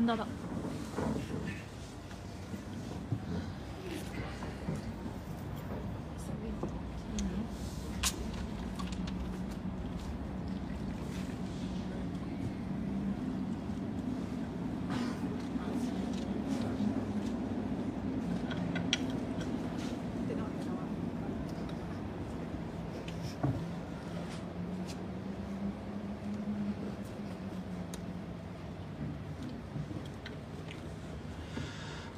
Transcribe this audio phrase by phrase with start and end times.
[0.00, 0.26] 神田だ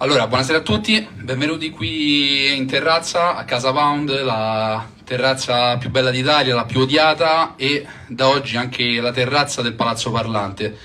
[0.03, 6.11] Allora, buonasera a tutti, benvenuti qui in terrazza a Casa Pound, la terrazza più bella
[6.11, 10.77] d'Italia, la più odiata e da oggi anche la terrazza del Palazzo Parlante.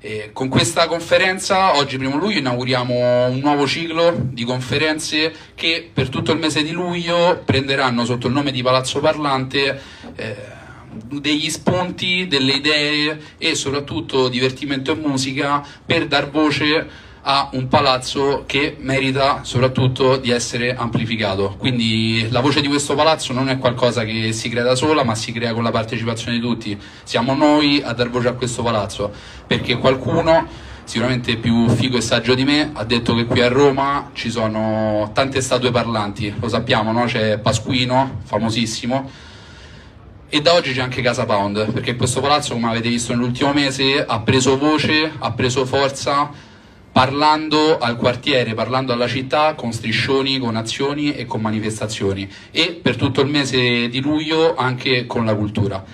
[0.00, 6.08] E con questa conferenza, oggi primo luglio, inauguriamo un nuovo ciclo di conferenze che per
[6.08, 9.82] tutto il mese di luglio prenderanno sotto il nome di Palazzo Parlante
[10.16, 10.36] eh,
[11.10, 18.44] degli spunti, delle idee e soprattutto divertimento e musica per dar voce a un palazzo
[18.46, 21.56] che merita soprattutto di essere amplificato.
[21.58, 25.16] Quindi la voce di questo palazzo non è qualcosa che si crea da sola, ma
[25.16, 26.78] si crea con la partecipazione di tutti.
[27.02, 29.12] Siamo noi a dar voce a questo palazzo,
[29.44, 30.46] perché qualcuno
[30.84, 35.10] sicuramente più figo e saggio di me, ha detto che qui a Roma ci sono
[35.12, 37.06] tante statue parlanti, lo sappiamo, no?
[37.06, 39.10] c'è Pasquino, famosissimo,
[40.28, 44.04] e da oggi c'è anche Casa Pound, perché questo palazzo, come avete visto nell'ultimo mese,
[44.06, 46.45] ha preso voce, ha preso forza
[46.96, 52.96] parlando al quartiere, parlando alla città con striscioni, con azioni e con manifestazioni e per
[52.96, 55.84] tutto il mese di luglio anche con la cultura.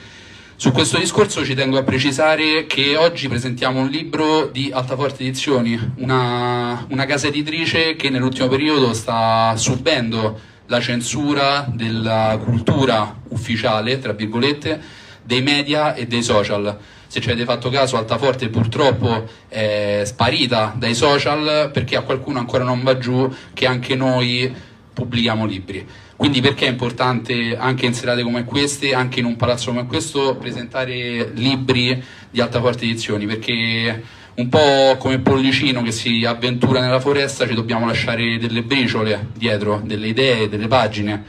[0.55, 5.77] Su questo discorso ci tengo a precisare che oggi presentiamo un libro di Altaforte Edizioni,
[5.97, 14.13] una, una casa editrice che nell'ultimo periodo sta subendo la censura della cultura ufficiale, tra
[14.13, 14.81] virgolette,
[15.25, 16.79] dei media e dei social
[17.13, 22.65] se ci avete fatto caso Altaforte purtroppo è sparita dai social perché a qualcuno ancora
[22.65, 24.51] non va giù che anche noi
[24.95, 25.87] pubblichiamo libri.
[26.17, 30.37] Quindi perché è importante anche in serate come queste, anche in un palazzo come questo,
[30.37, 33.27] presentare libri di Altaforte Edizioni?
[33.27, 34.03] Perché
[34.37, 39.83] un po' come Pollicino che si avventura nella foresta ci dobbiamo lasciare delle briciole dietro,
[39.85, 41.23] delle idee, delle pagine.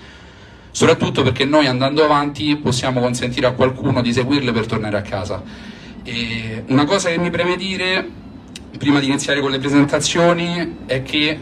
[0.71, 5.71] Soprattutto perché noi andando avanti possiamo consentire a qualcuno di seguirle per tornare a casa.
[6.03, 8.05] E una cosa che mi preme dire
[8.77, 11.39] prima di iniziare con le presentazioni è che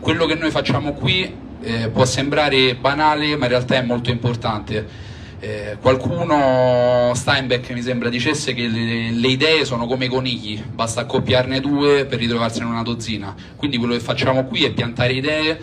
[0.00, 1.30] quello che noi facciamo qui
[1.60, 5.06] eh, può sembrare banale ma in realtà è molto importante.
[5.40, 11.02] Eh, qualcuno, Steinbeck mi sembra, dicesse che le, le, idee sono come i conigli, basta
[11.02, 13.34] accoppiarne due per ritrovarsene una dozzina.
[13.56, 15.60] Quindi quello che facciamo qui è piantare idee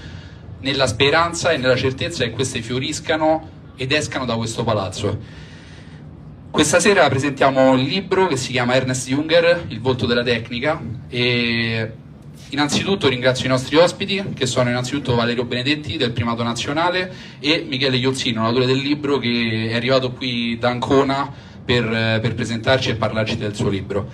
[0.59, 5.43] nella speranza e nella certezza che queste fioriscano ed escano da questo palazzo.
[6.55, 11.91] Questa sera presentiamo il libro che si chiama Ernest Junger, Il volto della tecnica e
[12.51, 17.97] innanzitutto ringrazio i nostri ospiti che sono innanzitutto Valerio Benedetti del Primato Nazionale e Michele
[17.97, 21.29] Iozzino, l'autore del libro che è arrivato qui da Ancona
[21.65, 24.09] per, per presentarci e parlarci del suo libro.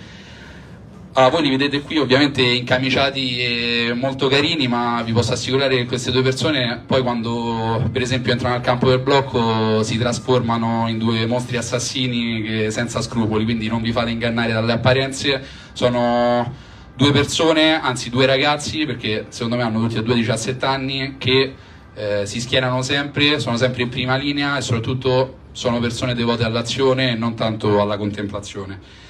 [1.14, 5.84] Allora, voi li vedete qui ovviamente incamiciati e molto carini, ma vi posso assicurare che
[5.84, 10.96] queste due persone poi quando per esempio entrano al campo del blocco si trasformano in
[10.96, 16.50] due mostri assassini senza scrupoli, quindi non vi fate ingannare dalle apparenze, sono
[16.96, 21.54] due persone, anzi due ragazzi, perché secondo me hanno tutti e due 17 anni, che
[21.94, 27.10] eh, si schierano sempre, sono sempre in prima linea e soprattutto sono persone devote all'azione
[27.10, 29.01] e non tanto alla contemplazione.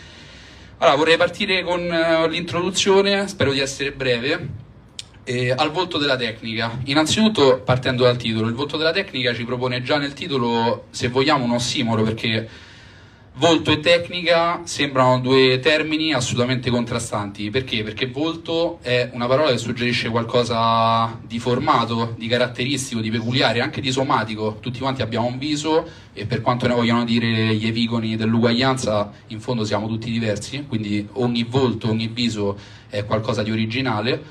[0.83, 4.49] Allora, vorrei partire con uh, l'introduzione, spero di essere breve,
[5.23, 6.77] eh, al volto della tecnica.
[6.87, 11.45] Innanzitutto, partendo dal titolo, il volto della tecnica ci propone già nel titolo, se vogliamo,
[11.45, 12.49] un ossimoro, perché
[13.35, 17.49] Volto e tecnica sembrano due termini assolutamente contrastanti.
[17.49, 17.83] Perché?
[17.83, 23.81] Perché volto è una parola che suggerisce qualcosa di formato, di caratteristico, di peculiare, anche
[23.81, 24.59] di somatico.
[24.61, 29.41] Tutti quanti abbiamo un viso e per quanto ne vogliono dire gli epigoni dell'uguaglianza, in
[29.41, 32.59] fondo siamo tutti diversi, quindi ogni volto, ogni viso
[32.91, 34.23] è qualcosa di originale.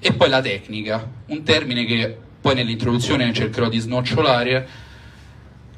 [0.00, 4.88] E poi la tecnica, un termine che poi nell'introduzione cercherò di snocciolare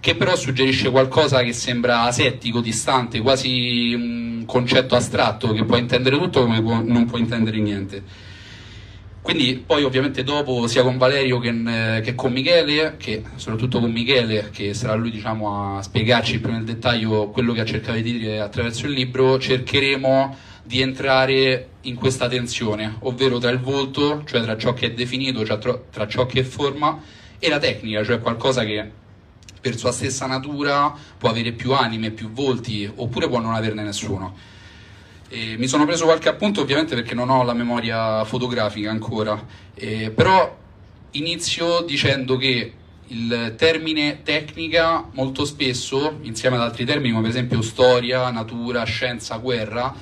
[0.02, 6.18] che però suggerisce qualcosa che sembra asettico, distante, quasi un concetto astratto che può intendere
[6.18, 8.02] tutto come può, non può intendere niente.
[9.22, 14.50] Quindi poi ovviamente dopo sia con Valerio che, che, con Michele, che soprattutto con Michele,
[14.50, 18.40] che sarà lui diciamo, a spiegarci più nel dettaglio quello che ha cercato di dire
[18.40, 24.56] attraverso il libro, cercheremo di entrare in questa tensione, ovvero tra il volto, cioè tra
[24.56, 25.58] ciò che è definito, cioè
[25.92, 27.00] tra ciò che è forma,
[27.38, 29.00] e la tecnica, cioè qualcosa che
[29.62, 34.34] per sua stessa natura può avere più anime, più volti, oppure può non averne nessuno.
[35.28, 39.42] E mi sono preso qualche appunto ovviamente perché non ho la memoria fotografica ancora,
[39.74, 40.58] eh, però
[41.12, 42.72] inizio dicendo che
[43.06, 49.36] il termine tecnica molto spesso, insieme ad altri termini come per esempio storia, natura, scienza,
[49.36, 49.94] guerra,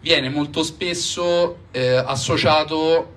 [0.00, 3.16] viene molto spesso eh, associato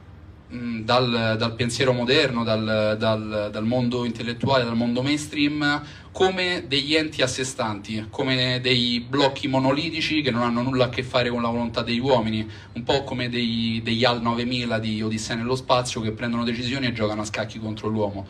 [0.52, 5.82] mh, dal, dal, pensiero moderno, dal, dal, dal, mondo intellettuale, dal mondo mainstream,
[6.12, 10.90] come degli enti a sé stanti, come dei blocchi monolitici che non hanno nulla a
[10.90, 15.02] che fare con la volontà degli uomini, un po' come dei, degli AL 9000 di
[15.02, 18.28] Odissea nello spazio che prendono decisioni e giocano a scacchi contro l'uomo.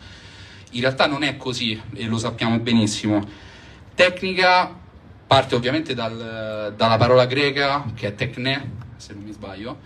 [0.72, 3.26] In realtà non è così e lo sappiamo benissimo.
[3.94, 4.80] Tecnica
[5.26, 9.78] parte ovviamente dal, dalla parola greca che è tecne, se non mi sbaglio,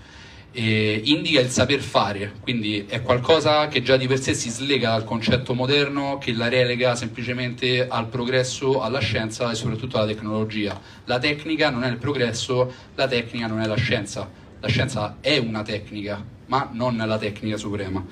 [0.59, 4.89] e indica il saper fare, quindi è qualcosa che già di per sé si slega
[4.89, 10.81] dal concetto moderno che la relega semplicemente al progresso, alla scienza e soprattutto alla tecnologia.
[11.05, 14.31] La tecnica non è il progresso, la tecnica non è la scienza.
[14.59, 18.03] La scienza è una tecnica, ma non la tecnica suprema.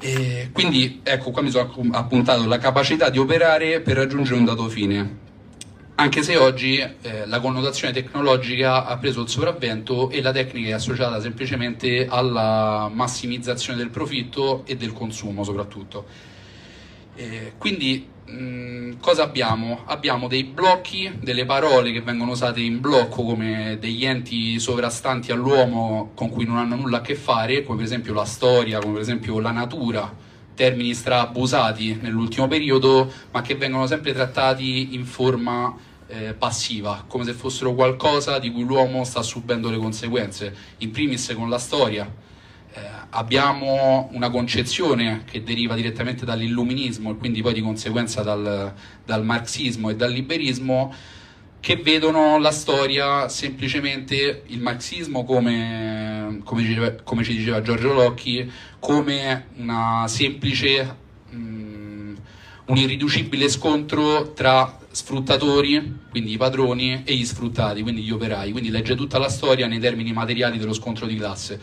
[0.00, 4.66] E quindi ecco qua mi sono appuntato la capacità di operare per raggiungere un dato
[4.70, 5.24] fine
[5.98, 10.72] anche se oggi eh, la connotazione tecnologica ha preso il sopravvento e la tecnica è
[10.72, 16.04] associata semplicemente alla massimizzazione del profitto e del consumo soprattutto.
[17.14, 19.84] Eh, quindi mh, cosa abbiamo?
[19.86, 26.10] Abbiamo dei blocchi, delle parole che vengono usate in blocco come degli enti sovrastanti all'uomo
[26.14, 29.02] con cui non hanno nulla a che fare, come per esempio la storia, come per
[29.02, 30.14] esempio la natura,
[30.54, 37.32] termini straabusati nell'ultimo periodo, ma che vengono sempre trattati in forma eh, passiva, come se
[37.32, 42.24] fossero qualcosa di cui l'uomo sta subendo le conseguenze, in primis con la storia.
[42.72, 42.80] Eh,
[43.10, 48.72] abbiamo una concezione che deriva direttamente dall'illuminismo e quindi poi di conseguenza dal,
[49.04, 50.94] dal marxismo e dal liberismo
[51.58, 58.48] che vedono la storia semplicemente il marxismo come, come, come ci diceva Giorgio Locchi
[58.78, 61.04] come una semplice
[62.66, 68.50] un irriducibile scontro tra sfruttatori, quindi i padroni, e gli sfruttati, quindi gli operai.
[68.50, 71.60] Quindi legge tutta la storia nei termini materiali dello scontro di classe.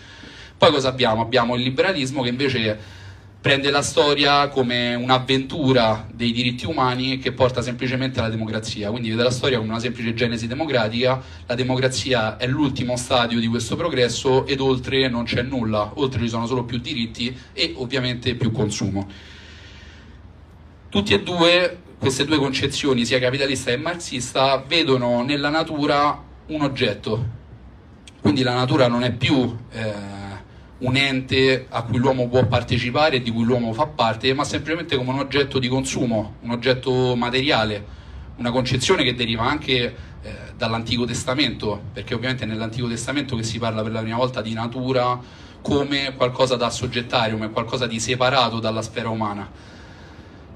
[0.58, 1.22] Poi cosa abbiamo?
[1.22, 3.02] Abbiamo il liberalismo che invece
[3.42, 9.24] prende la storia come un'avventura dei diritti umani che porta semplicemente alla democrazia, quindi vede
[9.24, 14.46] la storia come una semplice genesi democratica, la democrazia è l'ultimo stadio di questo progresso
[14.46, 19.10] ed oltre non c'è nulla, oltre ci sono solo più diritti e ovviamente più consumo.
[20.94, 27.26] Tutti e due queste due concezioni, sia capitalista che marxista, vedono nella natura un oggetto.
[28.22, 29.94] Quindi la natura non è più eh,
[30.78, 34.96] un ente a cui l'uomo può partecipare e di cui l'uomo fa parte, ma semplicemente
[34.96, 37.84] come un oggetto di consumo, un oggetto materiale,
[38.36, 43.58] una concezione che deriva anche eh, dall'Antico Testamento, perché ovviamente è nell'Antico Testamento che si
[43.58, 45.20] parla per la prima volta di natura
[45.60, 49.72] come qualcosa da assoggettare, come qualcosa di separato dalla sfera umana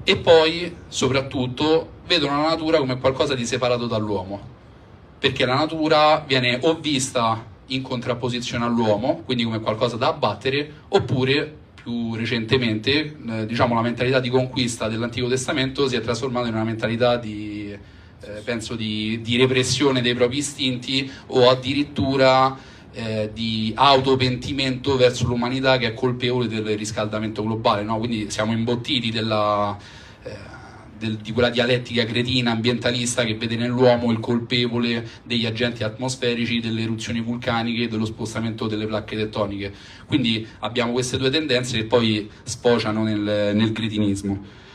[0.04, 4.40] e poi, soprattutto, vedono la natura come qualcosa di separato dall'uomo,
[5.18, 11.56] perché la natura viene o vista in contrapposizione all'uomo, quindi come qualcosa da abbattere, oppure
[11.74, 16.64] più recentemente, eh, diciamo, la mentalità di conquista dell'Antico Testamento si è trasformata in una
[16.64, 22.56] mentalità di, eh, penso, di, di, repressione dei propri istinti o addirittura
[22.98, 27.96] eh, di autopentimento verso l'umanità che è colpevole del riscaldamento globale, no?
[27.98, 29.78] quindi siamo imbottiti della,
[30.24, 30.36] eh,
[30.98, 36.82] del, di quella dialettica cretina ambientalista che vede nell'uomo il colpevole degli agenti atmosferici, delle
[36.82, 39.72] eruzioni vulcaniche e dello spostamento delle placche tettoniche.
[40.06, 44.66] Quindi abbiamo queste due tendenze che poi sfociano nel, nel cretinismo.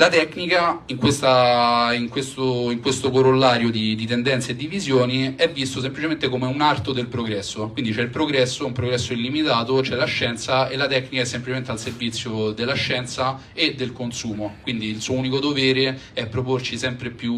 [0.00, 5.34] La tecnica in, questa, in, questo, in questo, corollario di, di, tendenze e di visioni
[5.34, 9.80] è visto semplicemente come un arto del progresso, quindi c'è il progresso, un progresso illimitato,
[9.80, 14.58] c'è la scienza e la tecnica è semplicemente al servizio della scienza e del consumo,
[14.62, 17.34] quindi il suo unico dovere è proporci sempre più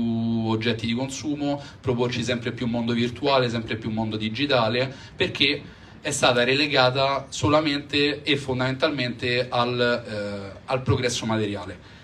[0.46, 5.62] oggetti di consumo, proporci sempre più mondo virtuale, sempre più mondo digitale, perché
[6.02, 11.99] è stata relegata solamente e fondamentalmente al, eh, al progresso materiale.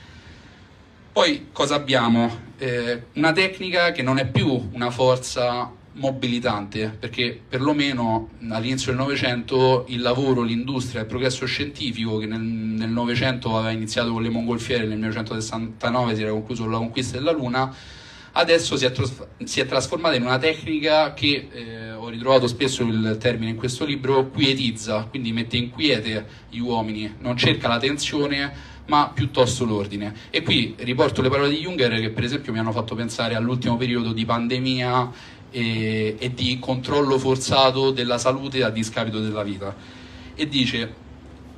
[1.17, 2.31] Poi cosa abbiamo?
[2.59, 9.87] Eh, una tecnica che non è più una forza mobilitante, perché perlomeno all'inizio del Novecento
[9.89, 14.99] il lavoro, l'industria, il progresso scientifico che nel Novecento aveva iniziato con le mongolfiere, nel
[14.99, 17.75] 1969 si era concluso con la conquista della Luna,
[18.33, 18.93] adesso si è,
[19.43, 23.87] si è trasformata in una tecnica che, eh, ho ritrovato spesso il termine in questo
[23.87, 30.15] libro, quietizza, quindi mette in quiete gli uomini, non cerca la tensione, ma piuttosto l'ordine.
[30.31, 33.77] E qui riporto le parole di Junger che per esempio mi hanno fatto pensare all'ultimo
[33.77, 35.13] periodo di pandemia
[35.51, 39.75] e, e di controllo forzato della salute a discapito della vita.
[40.35, 40.93] E dice,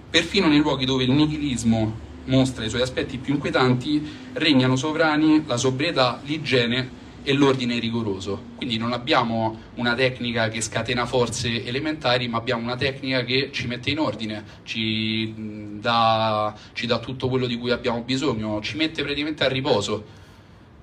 [0.09, 5.57] perfino nei luoghi dove il nichilismo mostra i suoi aspetti più inquietanti, regnano sovrani la
[5.57, 8.43] sobrietà, l'igiene e l'ordine rigoroso.
[8.57, 13.67] Quindi non abbiamo una tecnica che scatena forze elementari, ma abbiamo una tecnica che ci
[13.67, 15.33] mette in ordine, ci
[15.81, 20.17] dà, ci dà tutto quello di cui abbiamo bisogno, ci mette praticamente a riposo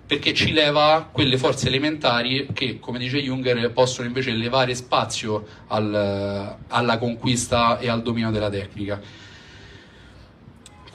[0.06, 6.58] perché ci leva quelle forze elementari che, come dice Junger, possono invece levare spazio al,
[6.68, 9.02] alla conquista e al dominio della tecnica.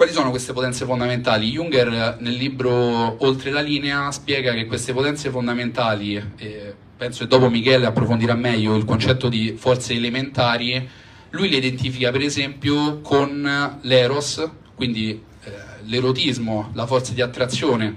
[0.01, 1.51] Quali sono queste potenze fondamentali?
[1.51, 7.51] Junger nel libro Oltre la linea spiega che queste potenze fondamentali, eh, penso che dopo
[7.51, 10.89] Michele approfondirà meglio il concetto di forze elementari,
[11.29, 15.51] lui le identifica per esempio con l'eros, quindi eh,
[15.83, 17.95] l'erotismo, la forza di attrazione,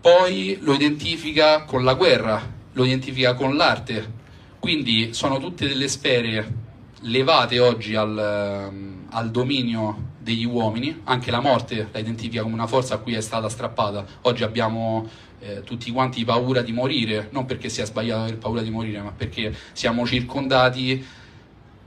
[0.00, 2.40] poi lo identifica con la guerra,
[2.72, 4.10] lo identifica con l'arte,
[4.58, 6.54] quindi sono tutte delle sfere
[7.00, 12.66] levate oggi al, ehm, al dominio degli uomini, anche la morte la identifica come una
[12.66, 14.04] forza a cui è stata strappata.
[14.22, 15.08] Oggi abbiamo
[15.40, 19.12] eh, tutti quanti paura di morire, non perché sia sbagliato aver paura di morire, ma
[19.12, 21.04] perché siamo circondati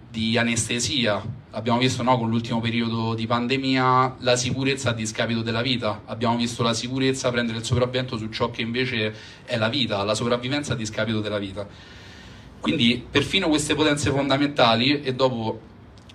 [0.10, 1.42] di anestesia.
[1.52, 6.36] Abbiamo visto no, con l'ultimo periodo di pandemia la sicurezza a discapito della vita, abbiamo
[6.36, 9.14] visto la sicurezza prendere il sopravvento su ciò che invece
[9.46, 11.68] è la vita, la sopravvivenza a discapito della vita.
[12.60, 15.60] Quindi perfino queste potenze fondamentali, e dopo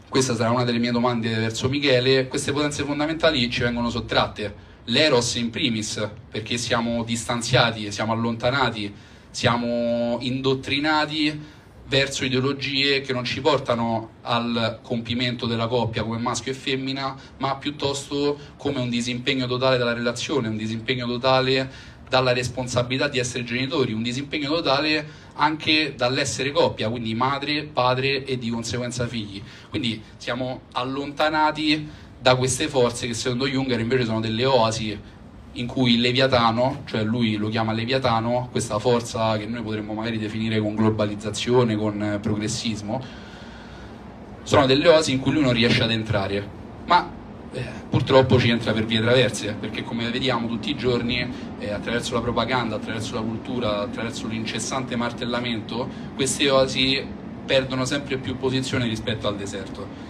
[0.08, 4.66] questa sarà una delle mie domande verso Michele, queste potenze fondamentali ci vengono sottratte.
[4.84, 8.92] L'eros in primis, perché siamo distanziati, siamo allontanati,
[9.30, 11.56] siamo indottrinati
[11.88, 17.56] verso ideologie che non ci portano al compimento della coppia come maschio e femmina, ma
[17.56, 21.70] piuttosto come un disimpegno totale dalla relazione, un disimpegno totale
[22.08, 28.38] dalla responsabilità di essere genitori, un disimpegno totale anche dall'essere coppia, quindi madre, padre e
[28.38, 29.42] di conseguenza figli.
[29.68, 31.88] Quindi siamo allontanati
[32.20, 34.98] da queste forze che secondo Junger invece sono delle oasi
[35.52, 40.18] in cui il Leviatano, cioè lui lo chiama Leviatano, questa forza che noi potremmo magari
[40.18, 43.02] definire con globalizzazione, con progressismo,
[44.42, 46.56] sono delle oasi in cui lui non riesce ad entrare.
[46.86, 47.16] Ma
[47.52, 51.26] eh, purtroppo ci entra per vie traverse, perché come vediamo tutti i giorni,
[51.58, 57.04] eh, attraverso la propaganda, attraverso la cultura, attraverso l'incessante martellamento, queste oasi
[57.46, 60.06] perdono sempre più posizione rispetto al deserto.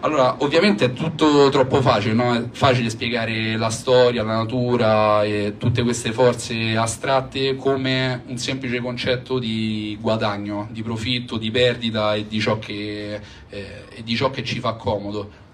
[0.00, 2.34] Allora, ovviamente è tutto troppo facile, no?
[2.34, 8.78] è facile spiegare la storia, la natura e tutte queste forze astratte come un semplice
[8.80, 14.30] concetto di guadagno, di profitto, di perdita e di ciò che, eh, e di ciò
[14.30, 15.44] che ci fa comodo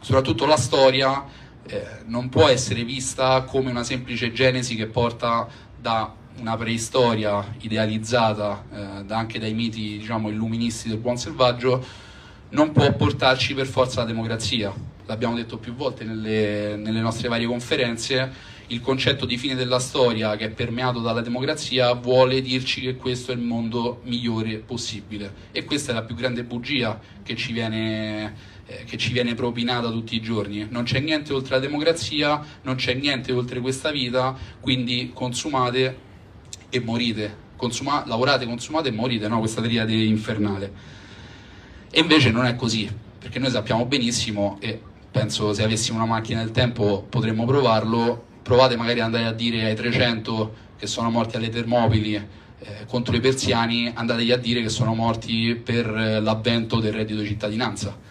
[0.00, 1.24] soprattutto la storia
[1.66, 5.46] eh, non può essere vista come una semplice genesi che porta
[5.78, 11.84] da una preistoria idealizzata eh, anche dai miti diciamo, illuministi del buon selvaggio,
[12.50, 14.72] non può portarci per forza alla democrazia.
[15.06, 18.32] L'abbiamo detto più volte nelle, nelle nostre varie conferenze,
[18.68, 23.32] il concetto di fine della storia che è permeato dalla democrazia vuole dirci che questo
[23.32, 28.49] è il mondo migliore possibile e questa è la più grande bugia che ci viene
[28.70, 30.66] eh, che ci viene propinata tutti i giorni.
[30.70, 35.98] Non c'è niente oltre la democrazia, non c'è niente oltre questa vita, quindi consumate
[36.68, 37.48] e morite.
[37.56, 39.40] Consuma- lavorate, consumate e morite, no?
[39.40, 40.72] questa triade infernale.
[41.90, 46.38] E invece non è così, perché noi sappiamo benissimo, e penso se avessimo una macchina
[46.40, 51.36] del tempo potremmo provarlo, provate magari ad andare a dire ai 300 che sono morti
[51.36, 52.26] alle Termopili eh,
[52.86, 57.26] contro i persiani, andategli a dire che sono morti per eh, l'avvento del reddito di
[57.26, 58.08] cittadinanza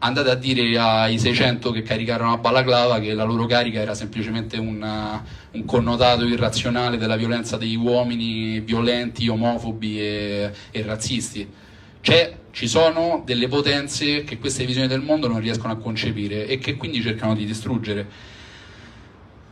[0.00, 4.56] andate a dire ai 600 che caricarono a balaclava che la loro carica era semplicemente
[4.56, 11.48] una, un connotato irrazionale della violenza degli uomini violenti, omofobi e, e razzisti.
[12.00, 16.58] C'è, ci sono delle potenze che queste visioni del mondo non riescono a concepire e
[16.58, 18.06] che quindi cercano di distruggere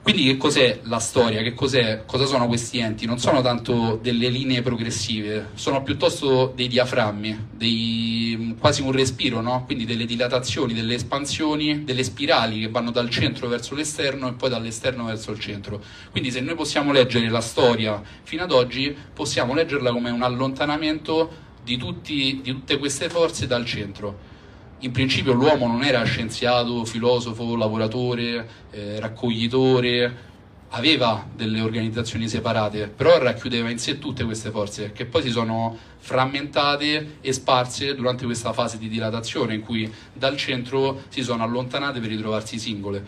[0.06, 1.42] quindi che cos'è la storia?
[1.42, 3.06] Che cos'è, cosa sono questi enti?
[3.06, 9.64] Non sono tanto delle linee progressive, sono piuttosto dei diaframmi, dei, quasi un respiro, no?
[9.64, 14.48] quindi delle dilatazioni, delle espansioni, delle spirali che vanno dal centro verso l'esterno e poi
[14.48, 15.82] dall'esterno verso il centro.
[16.12, 21.32] Quindi se noi possiamo leggere la storia fino ad oggi, possiamo leggerla come un allontanamento
[21.64, 24.34] di, tutti, di tutte queste forze dal centro
[24.80, 30.24] in principio l'uomo non era scienziato, filosofo, lavoratore, eh, raccoglitore,
[30.70, 35.76] aveva delle organizzazioni separate, però racchiudeva in sé tutte queste forze che poi si sono
[35.98, 42.00] frammentate e sparse durante questa fase di dilatazione in cui dal centro si sono allontanate
[42.00, 43.04] per ritrovarsi singole.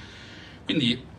[0.64, 1.16] Quindi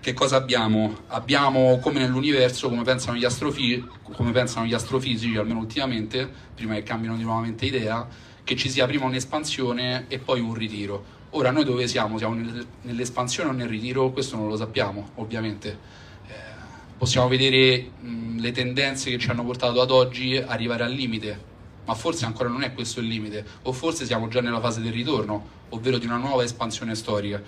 [0.00, 1.00] che cosa abbiamo?
[1.08, 6.82] Abbiamo come nell'universo, come pensano gli, astrofi- come pensano gli astrofisici, almeno ultimamente, prima che
[6.82, 8.06] cambino di nuovamente idea,
[8.50, 11.04] che ci sia prima un'espansione e poi un ritiro.
[11.30, 12.18] Ora noi dove siamo?
[12.18, 12.34] Siamo
[12.82, 14.10] nell'espansione o nel ritiro?
[14.10, 15.78] Questo non lo sappiamo, ovviamente.
[16.26, 16.32] Eh,
[16.98, 21.40] possiamo vedere mh, le tendenze che ci hanno portato ad oggi arrivare al limite,
[21.84, 24.92] ma forse ancora non è questo il limite, o forse siamo già nella fase del
[24.92, 27.40] ritorno, ovvero di una nuova espansione storica.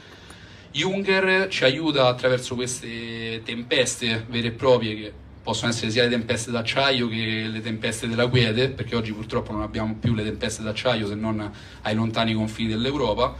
[0.70, 6.50] Junger ci aiuta attraverso queste tempeste vere e proprie che possono essere sia le tempeste
[6.50, 11.06] d'acciaio che le tempeste della quiete, perché oggi purtroppo non abbiamo più le tempeste d'acciaio
[11.06, 11.50] se non
[11.82, 13.34] ai lontani confini dell'Europa.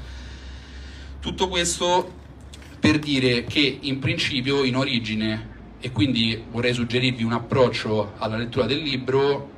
[1.20, 2.20] Tutto questo
[2.80, 8.66] per dire che in principio, in origine, e quindi vorrei suggerirvi un approccio alla lettura
[8.66, 9.50] del libro,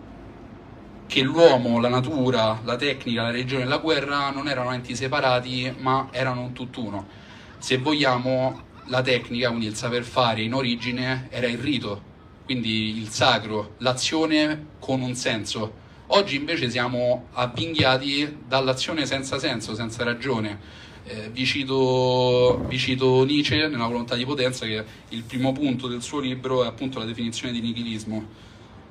[1.07, 5.73] che l'uomo, la natura, la tecnica, la religione e la guerra non erano enti separati,
[5.79, 7.23] ma erano un tutt'uno
[7.65, 12.13] se vogliamo, la tecnica, quindi il saper fare in origine, era il rito,
[12.45, 15.83] quindi il sacro, l'azione con un senso.
[16.09, 20.83] Oggi invece siamo avvinghiati dall'azione senza senso, senza ragione.
[21.05, 26.03] Eh, vi, cito, vi, cito, Nietzsche nella volontà di potenza che il primo punto del
[26.03, 28.43] suo libro è appunto la definizione di nichilismo.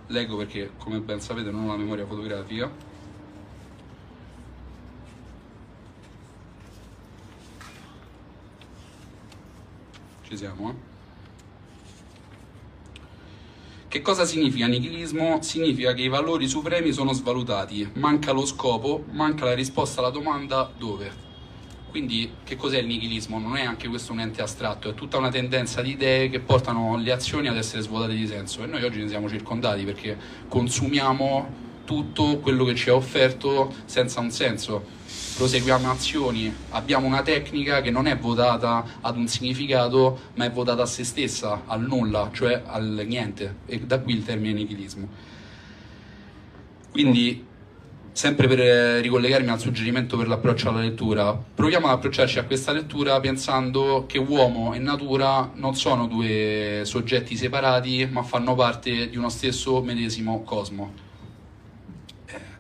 [0.08, 2.92] Leggo perché, come ben sapete, non ho la memoria fotografica.
[10.34, 10.70] ci siamo.
[10.72, 10.93] Eh?
[13.94, 15.44] Che cosa significa nichilismo?
[15.44, 20.68] Significa che i valori supremi sono svalutati, manca lo scopo, manca la risposta alla domanda
[20.76, 21.12] dove.
[21.92, 23.38] Quindi che cos'è il nichilismo?
[23.38, 26.98] Non è anche questo un ente astratto, è tutta una tendenza di idee che portano
[26.98, 31.48] le azioni ad essere svuotate di senso e noi oggi ne siamo circondati perché consumiamo
[31.86, 35.02] tutto quello che ci è offerto senza un senso
[35.36, 40.84] proseguiamo azioni, abbiamo una tecnica che non è votata ad un significato, ma è votata
[40.84, 45.08] a se stessa, al nulla, cioè al niente, e da qui il termine nichilismo.
[46.92, 47.46] Quindi,
[48.12, 53.20] sempre per ricollegarmi al suggerimento per l'approccio alla lettura, proviamo ad approcciarci a questa lettura
[53.20, 59.30] pensando che uomo e natura non sono due soggetti separati, ma fanno parte di uno
[59.30, 61.03] stesso medesimo cosmo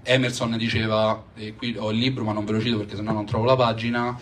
[0.03, 3.25] Emerson diceva, e qui ho il libro ma non ve lo cito perché sennò non
[3.25, 4.17] trovo la pagina,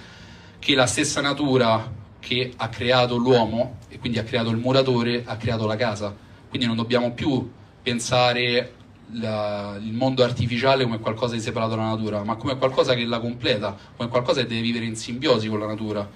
[0.59, 5.35] che la stessa natura che ha creato l'uomo e quindi ha creato il muratore ha
[5.37, 6.15] creato la casa.
[6.47, 7.49] Quindi non dobbiamo più
[7.81, 8.73] pensare
[9.13, 13.19] la, il mondo artificiale come qualcosa di separato dalla natura, ma come qualcosa che la
[13.19, 16.07] completa, come qualcosa che deve vivere in simbiosi con la natura.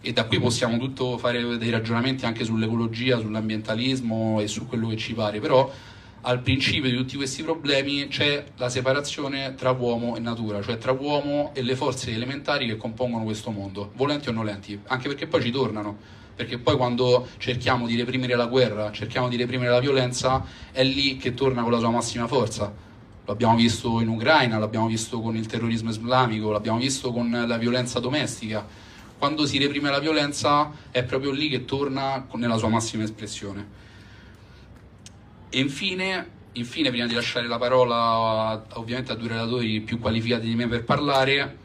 [0.00, 4.96] E da qui possiamo tutto fare dei ragionamenti anche sull'ecologia, sull'ambientalismo e su quello che
[4.96, 5.70] ci pare, però
[6.24, 10.92] al principio di tutti questi problemi c'è la separazione tra uomo e natura, cioè tra
[10.92, 15.42] uomo e le forze elementari che compongono questo mondo, volenti o nolenti, anche perché poi
[15.42, 15.96] ci tornano,
[16.36, 21.16] perché poi quando cerchiamo di reprimere la guerra, cerchiamo di reprimere la violenza, è lì
[21.16, 22.72] che torna con la sua massima forza.
[23.24, 27.98] L'abbiamo visto in Ucraina, l'abbiamo visto con il terrorismo islamico, l'abbiamo visto con la violenza
[27.98, 28.64] domestica.
[29.18, 33.90] Quando si reprime la violenza è proprio lì che torna nella sua massima espressione.
[35.54, 40.54] E infine, infine, prima di lasciare la parola ovviamente a due relatori più qualificati di
[40.54, 41.58] me per parlare,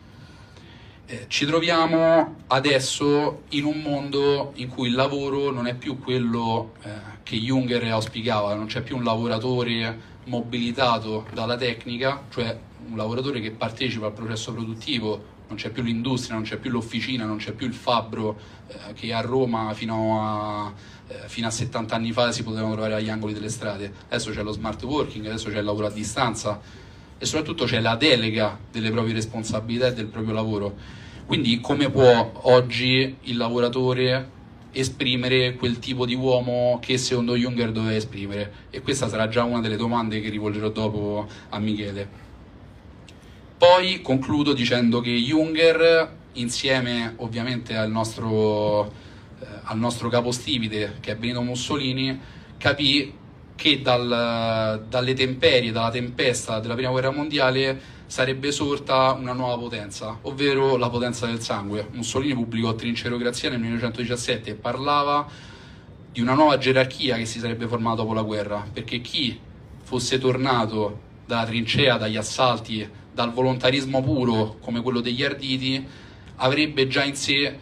[1.05, 6.73] eh, ci troviamo adesso in un mondo in cui il lavoro non è più quello
[6.83, 6.89] eh,
[7.23, 13.51] che Junger auspicava, non c'è più un lavoratore mobilitato dalla tecnica, cioè un lavoratore che
[13.51, 17.67] partecipa al processo produttivo, non c'è più l'industria, non c'è più l'officina, non c'è più
[17.67, 20.73] il fabbro eh, che a Roma fino a
[21.07, 24.43] eh, fino a 70 anni fa si potevano trovare agli angoli delle strade, adesso c'è
[24.43, 26.59] lo smart working, adesso c'è il lavoro a distanza
[27.17, 30.75] e soprattutto c'è la delega delle proprie responsabilità e del proprio lavoro.
[31.25, 34.35] Quindi come può oggi il lavoratore
[34.71, 38.51] esprimere quel tipo di uomo che secondo Junger doveva esprimere?
[38.69, 42.25] E questa sarà già una delle domande che rivolgerò dopo a Michele.
[43.57, 49.05] Poi concludo dicendo che Junger, insieme ovviamente al nostro
[49.39, 52.19] eh, al nostro capostipite, che è Benito Mussolini,
[52.57, 53.13] capì
[53.55, 60.19] che dal, dalle temperie, dalla tempesta della prima guerra mondiale sarebbe sorta una nuova potenza,
[60.21, 61.89] ovvero la potenza del sangue.
[61.91, 65.27] Mussolini pubblicò Trincerocrazia nel 1917 e parlava
[66.11, 69.37] di una nuova gerarchia che si sarebbe formata dopo la guerra, perché chi
[69.83, 75.85] fosse tornato dalla trincea, dagli assalti, dal volontarismo puro come quello degli arditi,
[76.37, 77.57] avrebbe già in sé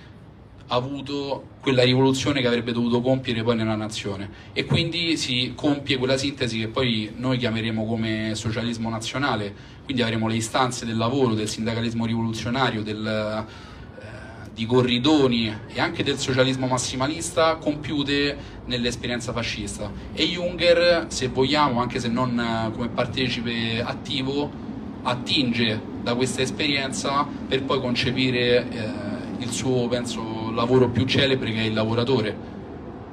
[0.67, 4.29] avuto quella rivoluzione che avrebbe dovuto compiere poi nella nazione.
[4.53, 10.27] E quindi si compie quella sintesi che poi noi chiameremo come socialismo nazionale, quindi avremo
[10.27, 16.67] le istanze del lavoro, del sindacalismo rivoluzionario, del, eh, di Corridoni e anche del socialismo
[16.67, 19.91] massimalista compiute nell'esperienza fascista.
[20.13, 24.63] E Junger, se vogliamo, anche se non eh, come partecipe attivo,
[25.03, 31.59] attinge da questa esperienza per poi concepire eh, il suo, penso, lavoro più celebre che
[31.59, 32.35] è il lavoratore,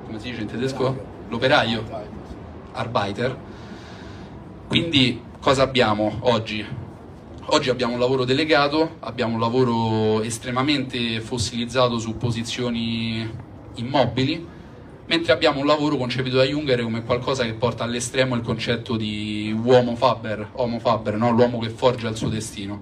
[0.07, 1.11] come si dice in tedesco?
[1.28, 1.85] L'operaio,
[2.72, 3.37] Arbeiter.
[4.68, 6.64] Quindi cosa abbiamo oggi?
[7.46, 13.28] Oggi abbiamo un lavoro delegato, abbiamo un lavoro estremamente fossilizzato su posizioni
[13.74, 14.46] immobili,
[15.07, 19.55] mentre abbiamo un lavoro concepito da Junger come qualcosa che porta all'estremo il concetto di
[19.62, 21.31] uomo faber, faber, no?
[21.33, 22.81] l'uomo che forgia il suo destino.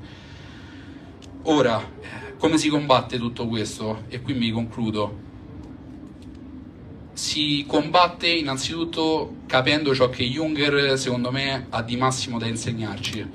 [1.44, 1.82] Ora,
[2.40, 4.04] come si combatte tutto questo?
[4.08, 5.28] E qui mi concludo.
[7.12, 13.28] Si combatte innanzitutto capendo ciò che Junger, secondo me, ha di massimo da insegnarci.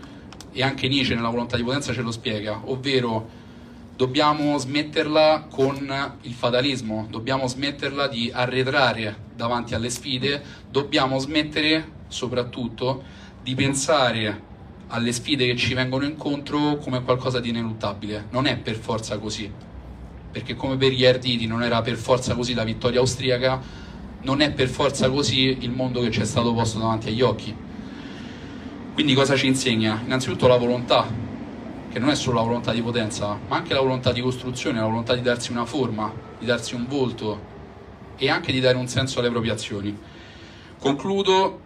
[0.52, 3.30] E anche Nietzsche nella volontà di potenza ce lo spiega, ovvero
[3.96, 13.04] dobbiamo smetterla con il fatalismo, dobbiamo smetterla di arretrare davanti alle sfide, dobbiamo smettere soprattutto
[13.44, 14.54] di pensare
[14.88, 18.28] alle sfide che ci vengono incontro come qualcosa di ineluttabile.
[18.32, 19.52] Non è per forza così,
[20.32, 23.62] perché come per gli Arditi non era per forza così la vittoria austriaca,
[24.22, 27.56] non è per forza così il mondo che ci è stato posto davanti agli occhi.
[28.94, 30.02] Quindi cosa ci insegna?
[30.04, 31.08] Innanzitutto la volontà,
[31.92, 34.86] che non è solo la volontà di potenza, ma anche la volontà di costruzione, la
[34.86, 37.54] volontà di darsi una forma, di darsi un volto
[38.18, 39.98] e anche di dare un senso alle proprie azioni.
[40.80, 41.60] Concludo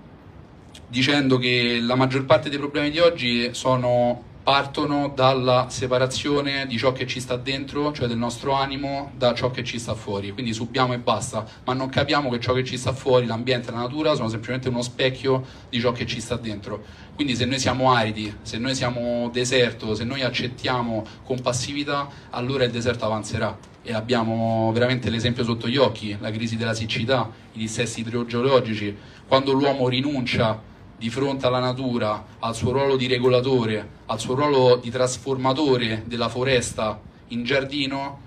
[0.88, 6.91] dicendo che la maggior parte dei problemi di oggi sono, partono dalla separazione di ciò
[6.91, 10.32] che ci sta dentro, cioè del nostro animo, da ciò che ci sta fuori.
[10.32, 13.73] Quindi subiamo e basta, ma non capiamo che ciò che ci sta fuori, l'ambiente e
[13.73, 16.84] la natura, sono semplicemente uno specchio di ciò che ci sta dentro.
[17.13, 22.63] Quindi se noi siamo aridi, se noi siamo deserto, se noi accettiamo con passività, allora
[22.63, 23.55] il deserto avanzerà.
[23.84, 28.95] E abbiamo veramente l'esempio sotto gli occhi, la crisi della siccità, i dissesti idrogeologici,
[29.29, 30.59] quando l'uomo rinuncia
[30.97, 36.29] di fronte alla natura, al suo ruolo di regolatore, al suo ruolo di trasformatore della
[36.29, 38.19] foresta in giardino,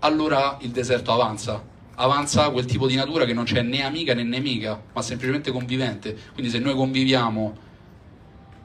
[0.00, 1.64] allora il deserto avanza.
[1.94, 6.16] Avanza quel tipo di natura che non c'è né amica né nemica, ma semplicemente convivente.
[6.32, 7.56] Quindi se noi conviviamo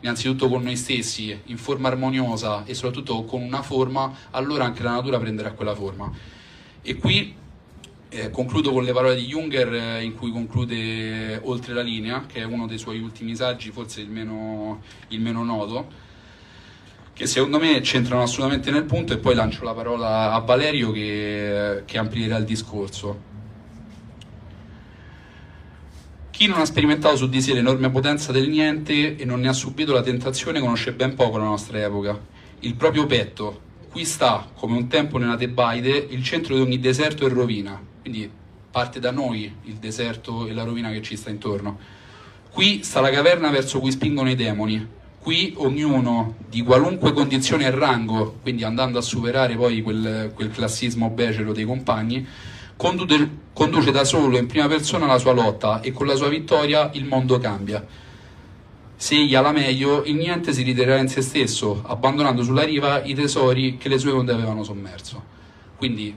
[0.02, 4.94] innanzitutto con noi stessi, in forma armoniosa e soprattutto con una forma, allora anche la
[4.94, 6.12] natura prenderà quella forma.
[6.82, 7.42] E qui
[8.14, 12.42] eh, concludo con le parole di Junger eh, in cui conclude Oltre la linea, che
[12.42, 15.88] è uno dei suoi ultimi saggi, forse il meno, il meno noto,
[17.12, 21.82] che secondo me c'entrano assolutamente nel punto e poi lancio la parola a Valerio che,
[21.86, 23.32] che amplierà il discorso.
[26.30, 29.54] Chi non ha sperimentato su di sé l'enorme potenza del niente e non ne ha
[29.54, 32.20] subito la tentazione conosce ben poco la nostra epoca.
[32.60, 37.26] Il proprio petto, qui sta, come un tempo nella Tebaide, il centro di ogni deserto
[37.26, 38.30] e rovina, quindi
[38.70, 41.80] parte da noi il deserto e la rovina che ci sta intorno.
[42.52, 44.86] Qui sta la caverna verso cui spingono i demoni.
[45.20, 51.10] Qui ognuno di qualunque condizione e rango, quindi andando a superare poi quel, quel classismo
[51.10, 52.28] becero dei compagni,
[52.76, 56.90] conduce, conduce da solo in prima persona la sua lotta e con la sua vittoria
[56.94, 57.86] il mondo cambia.
[58.98, 63.02] Se egli ha la meglio, il niente si ritirerà in se stesso, abbandonando sulla riva
[63.04, 65.24] i tesori che le sue onde avevano sommerso.
[65.78, 66.16] Quindi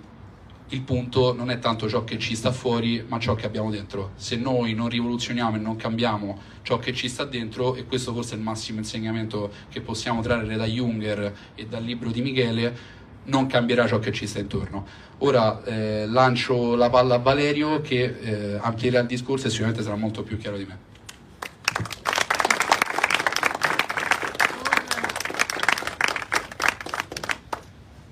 [0.71, 4.13] il punto non è tanto ciò che ci sta fuori, ma ciò che abbiamo dentro.
[4.17, 8.35] Se noi non rivoluzioniamo e non cambiamo ciò che ci sta dentro, e questo forse
[8.35, 12.95] è il massimo insegnamento che possiamo trarre da Junger e dal libro di Michele,
[13.27, 14.87] non cambierà ciò che ci sta intorno.
[15.19, 19.97] Ora eh, lancio la palla a Valerio che eh, amplierà il discorso e sicuramente sarà
[19.97, 20.86] molto più chiaro di me.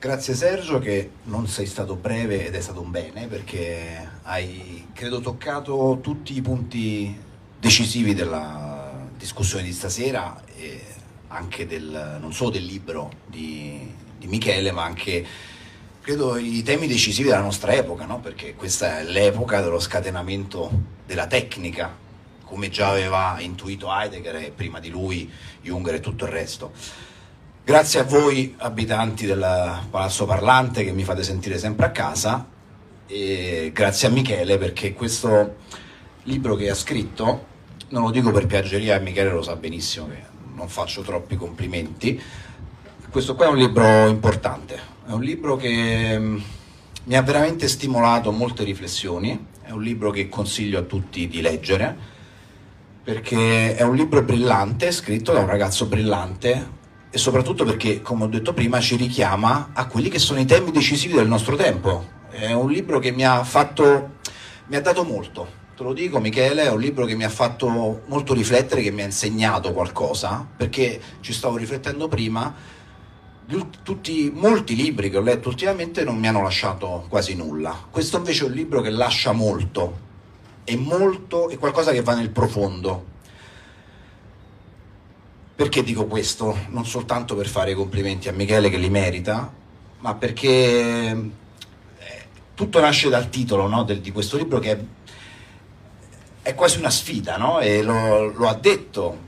[0.05, 5.21] Grazie Sergio che non sei stato breve ed è stato un bene perché hai credo
[5.21, 7.19] toccato tutti i punti
[7.59, 10.79] decisivi della discussione di stasera e
[11.29, 15.25] anche del, non solo del libro di, di Michele ma anche
[16.03, 18.21] credo i temi decisivi della nostra epoca no?
[18.21, 20.71] perché questa è l'epoca dello scatenamento
[21.07, 21.97] della tecnica
[22.45, 27.14] come già aveva intuito Heidegger e prima di lui Junger e tutto il resto
[27.67, 29.41] Grazie a voi abitanti del
[29.89, 32.47] Palazzo Parlante che mi fate sentire sempre a casa
[33.07, 35.57] e grazie a Michele perché questo
[36.25, 37.47] libro che ha scritto,
[37.89, 40.23] non lo dico per piaggeria, Michele lo sa benissimo che
[40.55, 42.21] non faccio troppi complimenti,
[43.09, 46.39] questo qua è un libro importante, è un libro che mm,
[47.05, 51.97] mi ha veramente stimolato molte riflessioni, è un libro che consiglio a tutti di leggere
[53.03, 56.83] perché è un libro brillante, scritto da un ragazzo brillante
[57.15, 60.73] e soprattutto perché, come ho detto prima, ci richiama a quelli che sono i temi
[60.73, 62.05] decisivi del nostro tempo.
[62.29, 64.15] È un libro che mi ha fatto,
[64.67, 65.47] mi ha dato molto,
[65.77, 69.03] te lo dico Michele, è un libro che mi ha fatto molto riflettere, che mi
[69.03, 72.53] ha insegnato qualcosa, perché ci stavo riflettendo prima,
[73.85, 77.87] tutti, molti libri che ho letto ultimamente non mi hanno lasciato quasi nulla.
[77.91, 79.99] Questo invece è un libro che lascia molto,
[80.65, 83.13] è molto, è qualcosa che va nel profondo.
[85.55, 86.57] Perché dico questo?
[86.71, 89.53] Non soltanto per fare i complimenti a Michele che li merita,
[90.01, 91.33] ma perché eh,
[92.55, 93.85] tutto nasce dal titolo no?
[93.85, 94.79] Del, di questo libro che è,
[96.43, 97.61] è quasi una sfida, no?
[97.61, 99.19] E lo, lo, ha detto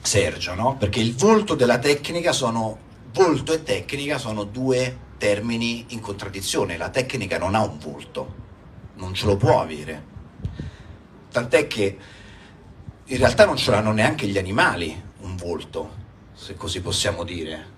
[0.00, 0.76] Sergio, no?
[0.76, 2.78] Perché il volto della tecnica sono
[3.12, 6.76] volto e tecnica sono due termini in contraddizione.
[6.76, 8.34] La tecnica non ha un volto,
[8.96, 10.12] non ce lo può avere
[11.34, 11.98] tant'è che
[13.06, 15.90] in realtà non ce l'hanno neanche gli animali un volto,
[16.34, 17.72] se così possiamo dire.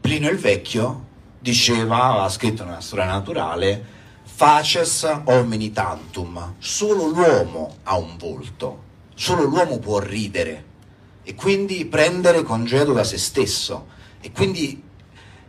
[0.00, 1.06] Plinio il Vecchio
[1.38, 3.84] diceva, ha scritto nella storia naturale,
[4.22, 8.82] faces homini tantum, solo l'uomo ha un volto,
[9.14, 10.72] solo l'uomo può ridere
[11.22, 13.88] e quindi prendere congedo da se stesso
[14.20, 14.82] e quindi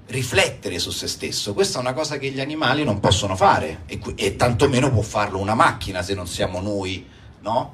[0.07, 1.53] riflettere su se stesso.
[1.53, 5.39] Questa è una cosa che gli animali non possono fare e, e tantomeno può farlo
[5.39, 7.05] una macchina se non siamo noi
[7.45, 7.73] no?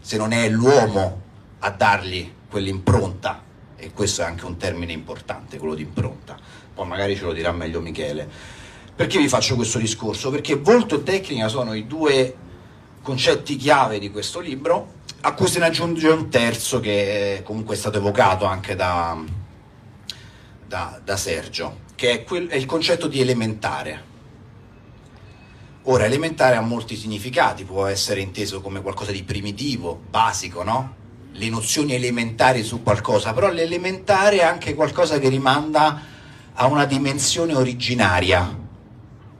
[0.00, 1.28] se non è l'uomo
[1.60, 3.42] a dargli quell'impronta,
[3.76, 6.36] e questo è anche un termine importante, quello di impronta,
[6.74, 8.28] poi magari ce lo dirà meglio Michele.
[8.94, 10.30] Perché vi faccio questo discorso?
[10.30, 12.36] Perché volto e tecnica sono i due
[13.02, 17.78] concetti chiave di questo libro, a cui se ne aggiunge un terzo che comunque è
[17.78, 19.18] stato evocato anche da,
[20.66, 24.08] da, da Sergio, che è, quel, è il concetto di elementare
[25.84, 30.96] Ora, elementare ha molti significati, può essere inteso come qualcosa di primitivo, basico, no?
[31.32, 36.00] Le nozioni elementari su qualcosa, però l'elementare è anche qualcosa che rimanda
[36.52, 38.58] a una dimensione originaria,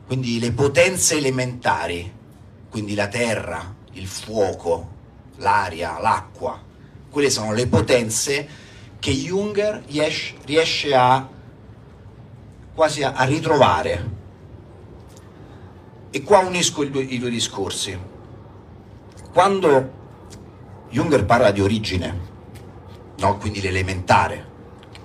[0.07, 2.11] quindi le potenze elementari,
[2.71, 4.89] quindi la terra, il fuoco,
[5.37, 6.59] l'aria, l'acqua,
[7.11, 8.49] quelle sono le potenze
[8.99, 9.83] che Junger
[10.45, 11.29] riesce a
[12.75, 14.19] quasi a, ritrovare
[16.11, 17.99] e qua unisco due, i due discorsi.
[19.33, 19.99] Quando
[20.91, 22.19] Junger parla di origine,
[23.19, 23.39] no?
[23.39, 24.49] quindi l'elementare,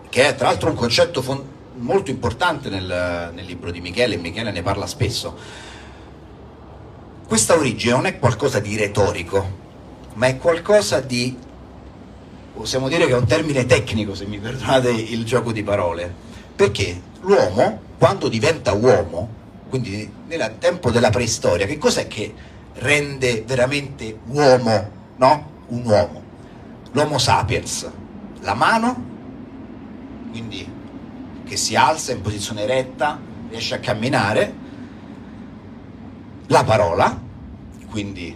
[0.09, 4.17] che è tra l'altro un concetto fon- molto importante nel, nel libro di Michele, e
[4.17, 5.37] Michele ne parla spesso,
[7.27, 9.63] questa origine non è qualcosa di retorico,
[10.13, 11.37] ma è qualcosa di,
[12.53, 16.11] possiamo dire che è un termine tecnico, se mi perdonate il gioco di parole,
[16.55, 19.29] perché l'uomo, quando diventa uomo,
[19.69, 22.33] quindi nel tempo della preistoria, che cos'è che
[22.75, 25.53] rende veramente uomo, no?
[25.67, 26.23] Un uomo.
[26.91, 27.89] L'Homo sapiens,
[28.41, 29.03] la mano,
[30.31, 30.67] quindi
[31.43, 34.53] che si alza in posizione retta, riesce a camminare,
[36.47, 37.19] la parola,
[37.89, 38.35] quindi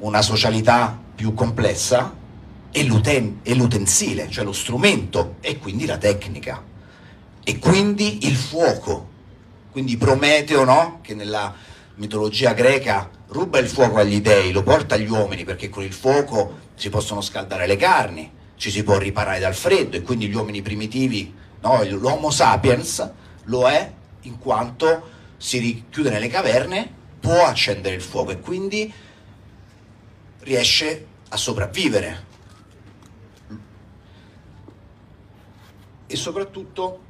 [0.00, 2.14] una socialità più complessa,
[2.70, 6.62] e, l'uten- e l'utensile, cioè lo strumento, e quindi la tecnica,
[7.42, 9.08] e quindi il fuoco,
[9.72, 10.98] quindi Prometeo, no?
[11.02, 11.52] che nella
[11.96, 16.66] mitologia greca ruba il fuoco agli dei, lo porta agli uomini perché con il fuoco
[16.74, 20.62] si possono scaldare le carni, ci si può riparare dal freddo e quindi gli uomini
[20.62, 21.82] primitivi, no?
[21.84, 23.10] l'Homo sapiens
[23.44, 28.92] lo è in quanto si richiude nelle caverne, può accendere il fuoco e quindi
[30.40, 32.26] riesce a sopravvivere.
[36.06, 37.00] E soprattutto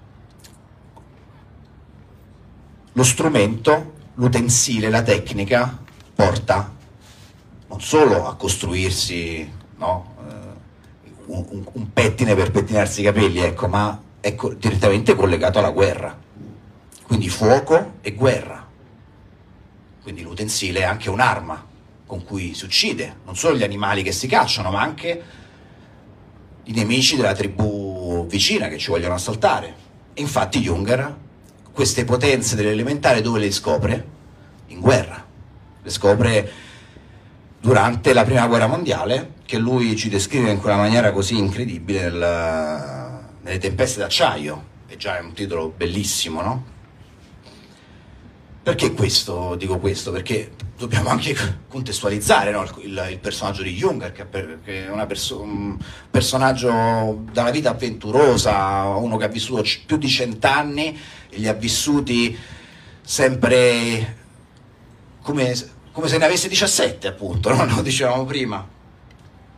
[2.92, 5.87] lo strumento, l'utensile, la tecnica
[6.18, 6.74] porta
[7.68, 14.02] non solo a costruirsi no, eh, un, un, pettine per pettinarsi i capelli, ecco, ma
[14.18, 16.18] è co- direttamente collegato alla guerra.
[17.07, 18.66] Quindi fuoco e guerra.
[20.02, 21.66] Quindi l'utensile è anche un'arma
[22.04, 25.22] con cui si uccide, non solo gli animali che si cacciano, ma anche
[26.64, 29.72] i nemici della tribù vicina che ci vogliono assaltare.
[30.14, 31.14] infatti Junger
[31.70, 34.16] queste potenze dell'elementare dove le scopre?
[34.68, 35.28] In guerra.
[35.83, 36.53] Le scopre
[37.61, 43.25] durante la prima guerra mondiale, che lui ci descrive in quella maniera così incredibile nel,
[43.41, 44.77] nelle tempeste d'acciaio.
[44.87, 46.77] E già è un titolo bellissimo, no?
[48.62, 49.55] Perché questo?
[49.55, 51.35] Dico questo perché dobbiamo anche
[51.69, 52.64] contestualizzare no?
[52.83, 55.77] il, il, personaggio di Junger, che, per, che è perso- un
[56.11, 60.97] personaggio da una vita avventurosa, uno che ha vissuto c- più di cent'anni
[61.31, 62.37] e li ha vissuti
[63.03, 64.17] sempre
[65.22, 65.54] come,
[65.92, 67.64] come se ne avesse 17 appunto, no?
[67.74, 68.66] lo dicevamo prima.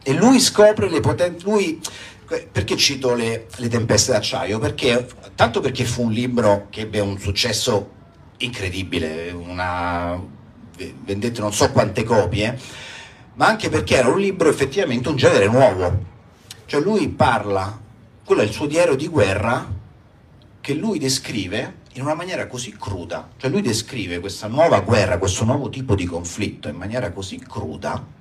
[0.02, 1.80] E lui scopre le potenze, lui
[2.52, 4.58] perché cito le, le, tempeste d'acciaio?
[4.58, 7.98] Perché, tanto perché fu un libro che ebbe un successo
[8.38, 10.20] incredibile, una,
[10.76, 12.56] vendette non so quante copie,
[13.34, 16.08] ma anche perché era un libro effettivamente un genere nuovo.
[16.66, 17.78] Cioè lui parla,
[18.24, 19.78] quello è il suo diario di guerra,
[20.60, 25.44] che lui descrive in una maniera così cruda, cioè lui descrive questa nuova guerra, questo
[25.44, 28.18] nuovo tipo di conflitto in maniera così cruda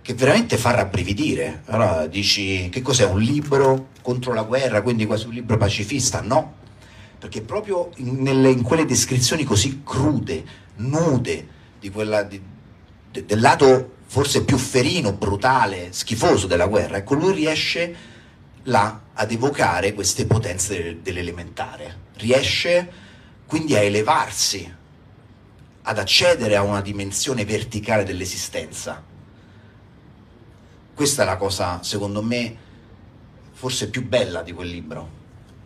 [0.00, 1.62] che veramente fa rabbrividire.
[1.66, 6.22] Allora dici che cos'è un libro contro la guerra, quindi quasi un libro pacifista?
[6.22, 6.54] No,
[7.18, 10.44] perché proprio in, nelle, in quelle descrizioni così crude,
[10.76, 12.40] nude, di quella, di,
[13.10, 17.94] de, del lato forse più ferino, brutale, schifoso della guerra, ecco lui riesce
[18.66, 23.04] là ad evocare queste potenze dell'elementare, riesce
[23.46, 24.74] quindi a elevarsi,
[25.82, 29.02] ad accedere a una dimensione verticale dell'esistenza.
[30.94, 32.56] Questa è la cosa, secondo me,
[33.52, 35.10] forse più bella di quel libro,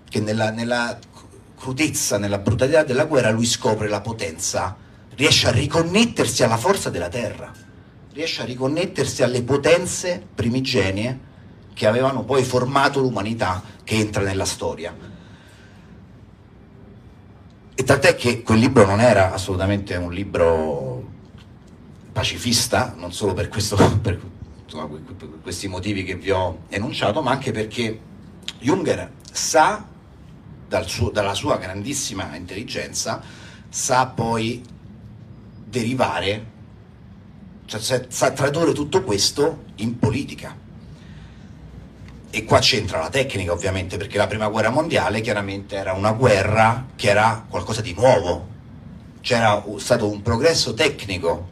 [0.09, 0.99] che nella, nella
[1.57, 4.77] crudezza, nella brutalità della guerra lui scopre la potenza,
[5.15, 7.51] riesce a riconnettersi alla forza della terra,
[8.13, 11.29] riesce a riconnettersi alle potenze primigenie
[11.81, 14.95] che avevano poi formato l'umanità che entra nella storia.
[17.75, 21.03] E tant'è che quel libro non era assolutamente un libro
[22.13, 24.21] pacifista, non solo per questo, per,
[24.63, 24.91] insomma,
[25.41, 27.99] questi motivi che vi ho enunciato, ma anche perché
[28.59, 29.83] Junger sa,
[30.69, 33.23] dal suo, dalla sua grandissima intelligenza,
[33.71, 34.63] sa poi
[35.65, 36.47] derivare,
[37.65, 40.69] cioè sa tradurre tutto questo in politica.
[42.33, 46.87] E qua c'entra la tecnica ovviamente, perché la prima guerra mondiale chiaramente era una guerra
[46.95, 48.47] che era qualcosa di nuovo,
[49.21, 51.49] c'era stato un progresso tecnico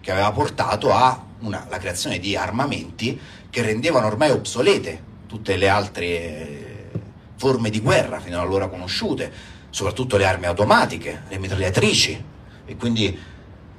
[0.00, 3.18] che aveva portato a una, la creazione di armamenti
[3.50, 6.90] che rendevano ormai obsolete tutte le altre eh,
[7.36, 9.32] forme di guerra fino ad allora conosciute,
[9.70, 12.24] soprattutto le armi automatiche, le mitragliatrici.
[12.66, 13.18] E quindi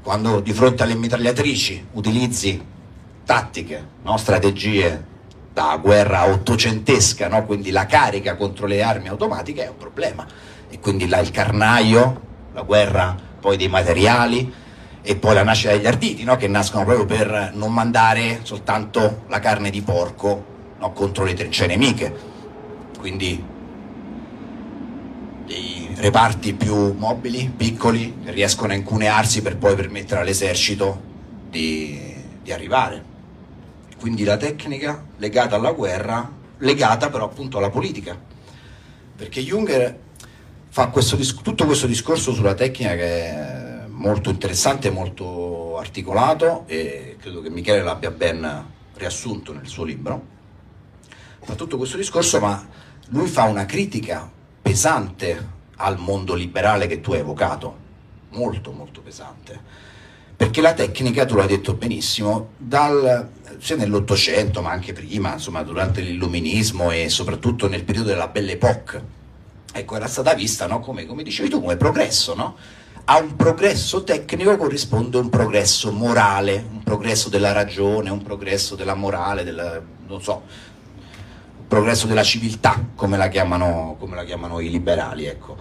[0.02, 2.62] quando di fronte alle mitragliatrici utilizzi
[3.24, 4.18] tattiche, no?
[4.18, 5.16] strategie
[5.58, 7.44] da guerra ottocentesca, no?
[7.44, 10.24] quindi la carica contro le armi automatiche è un problema.
[10.70, 12.22] E quindi là il carnaio,
[12.54, 14.54] la guerra poi dei materiali,
[15.02, 16.36] e poi la nascita degli arditi, no?
[16.36, 20.46] che nascono proprio per non mandare soltanto la carne di porco
[20.78, 20.92] no?
[20.92, 22.16] contro le trincee nemiche.
[23.00, 23.44] Quindi
[25.44, 31.02] dei reparti più mobili, piccoli, riescono a incunearsi per poi permettere all'esercito
[31.50, 33.16] di, di arrivare.
[34.00, 38.18] Quindi la tecnica legata alla guerra, legata però appunto alla politica.
[39.16, 40.00] Perché Junger
[40.70, 47.50] fa questo, tutto questo discorso sulla tecnica che molto interessante, molto articolato e credo che
[47.50, 50.36] Michele l'abbia ben riassunto nel suo libro.
[51.40, 52.66] Fa tutto questo discorso, ma
[53.10, 54.30] lui fa una critica
[54.62, 57.76] pesante al mondo liberale che tu hai evocato,
[58.30, 59.60] molto molto pesante,
[60.38, 66.02] perché la tecnica, tu l'hai detto benissimo, dal, sia nell'Ottocento ma anche prima, insomma durante
[66.02, 69.04] l'illuminismo e soprattutto nel periodo della Belle Époque,
[69.74, 72.56] ecco, era stata vista no, come, come dicevi tu, come progresso, no?
[73.10, 78.96] a un progresso tecnico corrisponde un progresso morale, un progresso della ragione, un progresso della
[78.96, 80.44] morale, della, non so,
[81.58, 85.26] un progresso della civiltà, come la chiamano, come la chiamano i liberali.
[85.26, 85.56] Ecco.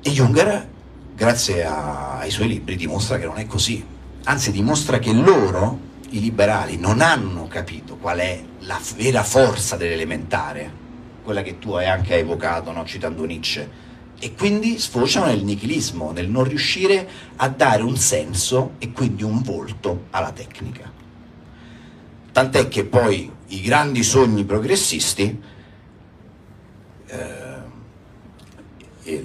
[0.00, 0.68] E Junger,
[1.16, 3.82] grazie a, ai suoi libri, dimostra che non è così,
[4.24, 10.84] anzi dimostra che loro, i liberali, non hanno capito qual è la vera forza dell'elementare,
[11.24, 12.84] quella che tu hai anche evocato, no?
[12.84, 13.84] citando Nietzsche
[14.18, 19.42] e quindi sfociano nel nichilismo, nel non riuscire a dare un senso e quindi un
[19.42, 20.90] volto alla tecnica.
[22.32, 25.42] Tant'è che poi i grandi sogni progressisti,
[27.06, 27.45] eh,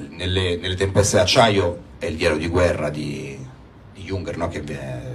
[0.10, 3.38] nelle, nelle, tempeste d'acciaio è il diario di guerra di,
[3.94, 4.48] di Junger, no?
[4.48, 4.64] che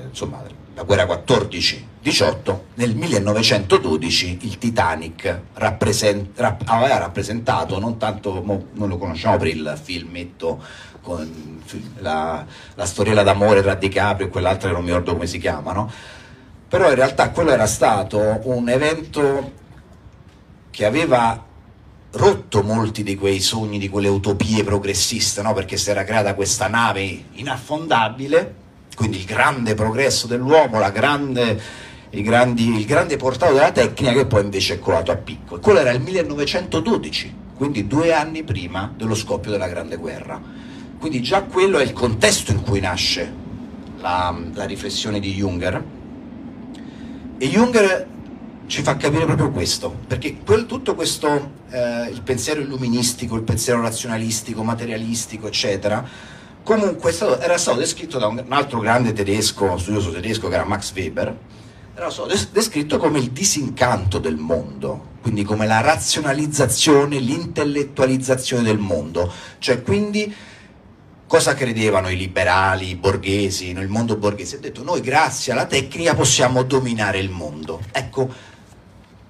[0.08, 0.42] insomma
[0.74, 8.98] la guerra 14-18, nel 1912 il Titanic rappresent, rap, aveva rappresentato, non tanto, non lo
[8.98, 10.62] conosciamo per il filmetto
[11.00, 11.62] con
[11.98, 15.72] la, la storiella d'amore tra DiCaprio e quell'altra che non mi ricordo come si chiama,
[15.72, 15.90] no?
[16.68, 19.52] però in realtà quello era stato un evento
[20.70, 21.45] che aveva
[22.12, 25.52] rotto molti di quei sogni, di quelle utopie progressiste, no?
[25.52, 28.64] perché si era creata questa nave inaffondabile
[28.96, 31.60] quindi il grande progresso dell'uomo, grande,
[32.10, 35.56] grandi, il grande portato della tecnica che poi invece è colato a picco.
[35.56, 40.40] E quello era il 1912, quindi due anni prima dello scoppio della Grande Guerra.
[40.98, 43.30] Quindi già quello è il contesto in cui nasce
[43.98, 45.84] la, la riflessione di Junger.
[47.36, 48.06] E Junger
[48.66, 53.80] ci fa capire proprio questo, perché quel, tutto questo, eh, il pensiero illuministico, il pensiero
[53.80, 56.04] razionalistico, materialistico, eccetera,
[56.62, 60.64] comunque stato, era stato descritto da un, un, altro grande tedesco, studioso tedesco che era
[60.64, 61.36] Max Weber,
[61.94, 69.32] era stato descritto come il disincanto del mondo, quindi come la razionalizzazione, l'intellettualizzazione del mondo,
[69.58, 70.34] cioè quindi
[71.26, 74.56] cosa credevano i liberali, i borghesi, nel mondo borghese?
[74.56, 77.80] Ha detto noi grazie alla tecnica possiamo dominare il mondo.
[77.92, 78.54] Ecco,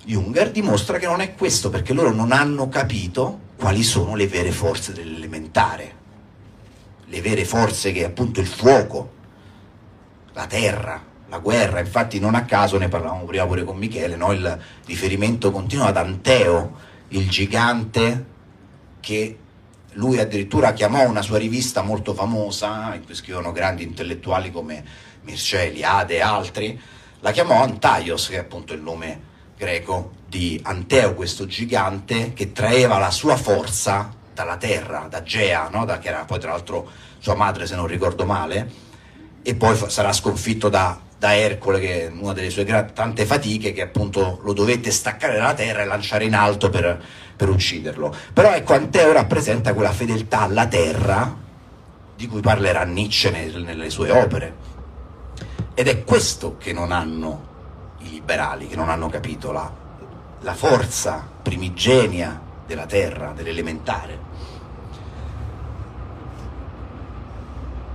[0.06, 4.52] Junger dimostra che non è questo perché loro non hanno capito quali sono le vere
[4.52, 5.94] forze dell'elementare,
[7.06, 9.10] le vere forze che è appunto il fuoco,
[10.32, 14.30] la terra, la guerra, infatti non a caso ne parlavamo prima pure con Michele, no?
[14.30, 16.74] il riferimento continuo ad Anteo,
[17.08, 18.26] il gigante
[19.00, 19.38] che
[19.94, 24.84] lui addirittura chiamò una sua rivista molto famosa, in cui scrivono grandi intellettuali come
[25.22, 26.80] Mircea Eliade e altri,
[27.18, 32.98] la chiamò Antaios, che è appunto il nome greco di Anteo, questo gigante che traeva
[32.98, 35.84] la sua forza dalla terra, da Gea, no?
[35.84, 36.88] da, che era poi tra l'altro
[37.18, 38.70] sua madre se non ricordo male,
[39.42, 43.72] e poi sarà sconfitto da, da Ercole, che è una delle sue gra- tante fatiche,
[43.72, 47.02] che appunto lo dovette staccare dalla terra e lanciare in alto per,
[47.34, 48.14] per ucciderlo.
[48.32, 51.34] Però ecco, Anteo rappresenta quella fedeltà alla terra
[52.14, 54.64] di cui parlerà Nietzsche nel, nelle sue opere.
[55.74, 57.54] Ed è questo che non hanno
[58.06, 59.70] i liberali che non hanno capito la,
[60.40, 64.34] la forza primigenia della terra, dell'elementare.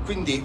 [0.05, 0.43] Quindi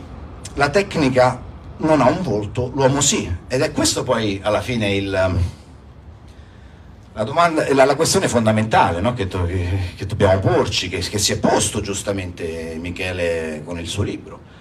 [0.55, 1.41] la tecnica
[1.79, 7.73] non ha un volto, l'uomo sì, ed è questo poi alla fine il, la, domanda,
[7.75, 9.13] la, la, questione fondamentale no?
[9.13, 13.89] che, to, che, che, dobbiamo porci, che, che si è posto giustamente Michele con il
[13.89, 14.55] suo libro.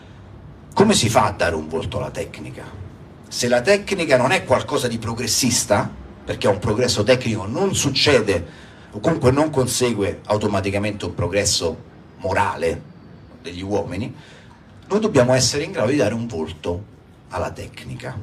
[0.73, 2.84] Come si fa a dare un volto alla tecnica?
[3.35, 5.91] Se la tecnica non è qualcosa di progressista,
[6.23, 8.47] perché un progresso tecnico non succede
[8.91, 11.77] o comunque non consegue automaticamente un progresso
[12.19, 12.81] morale
[13.41, 14.15] degli uomini,
[14.87, 16.81] noi dobbiamo essere in grado di dare un volto
[17.27, 18.17] alla tecnica.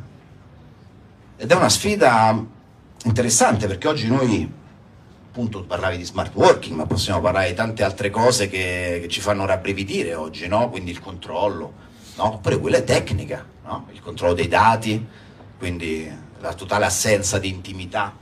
[1.37, 2.43] Ed è una sfida
[3.05, 4.51] interessante perché oggi noi,
[5.29, 9.21] appunto, parlavi di smart working, ma possiamo parlare di tante altre cose che, che ci
[9.21, 10.71] fanno rabbrividire oggi, no?
[10.71, 11.75] Quindi il controllo,
[12.17, 12.33] no?
[12.33, 13.87] Oppure quella è tecnica, no?
[13.93, 15.05] il controllo dei dati,
[15.59, 16.11] quindi
[16.41, 18.15] la totale assenza di intimità,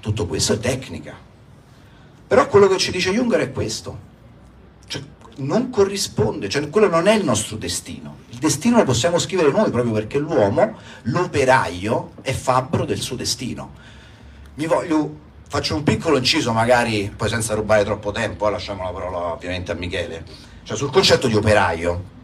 [0.00, 1.14] tutto questo è tecnica.
[2.26, 3.98] Però quello che ci dice Junger è questo,
[4.86, 5.02] cioè,
[5.36, 8.18] non corrisponde, cioè quello non è il nostro destino.
[8.28, 13.72] Il destino lo possiamo scrivere noi proprio perché l'uomo, l'operaio, è fabbro del suo destino.
[14.54, 18.90] Mi voglio, faccio un piccolo inciso magari, poi senza rubare troppo tempo, eh, lasciamo la
[18.90, 20.24] parola ovviamente a Michele,
[20.62, 22.18] cioè sul concetto di operaio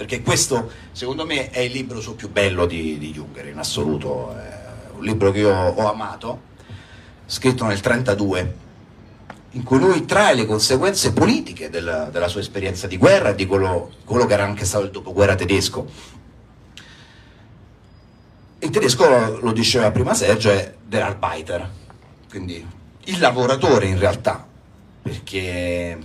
[0.00, 4.94] perché questo secondo me è il libro più bello di, di Junger in assoluto, è
[4.96, 6.40] un libro che io ho amato,
[7.26, 8.54] scritto nel 1932,
[9.50, 13.44] in cui lui trae le conseguenze politiche del, della sua esperienza di guerra e di
[13.44, 15.86] quello, quello che era anche stato il dopoguerra tedesco.
[18.60, 21.70] In tedesco, lo diceva prima Sergio, è der Arbeiter,
[22.30, 22.66] quindi
[23.04, 24.46] il lavoratore in realtà,
[25.02, 25.98] perché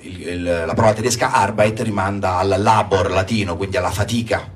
[0.00, 4.48] il, il, la parola tedesca Arbeit rimanda al labor latino, quindi alla fatica.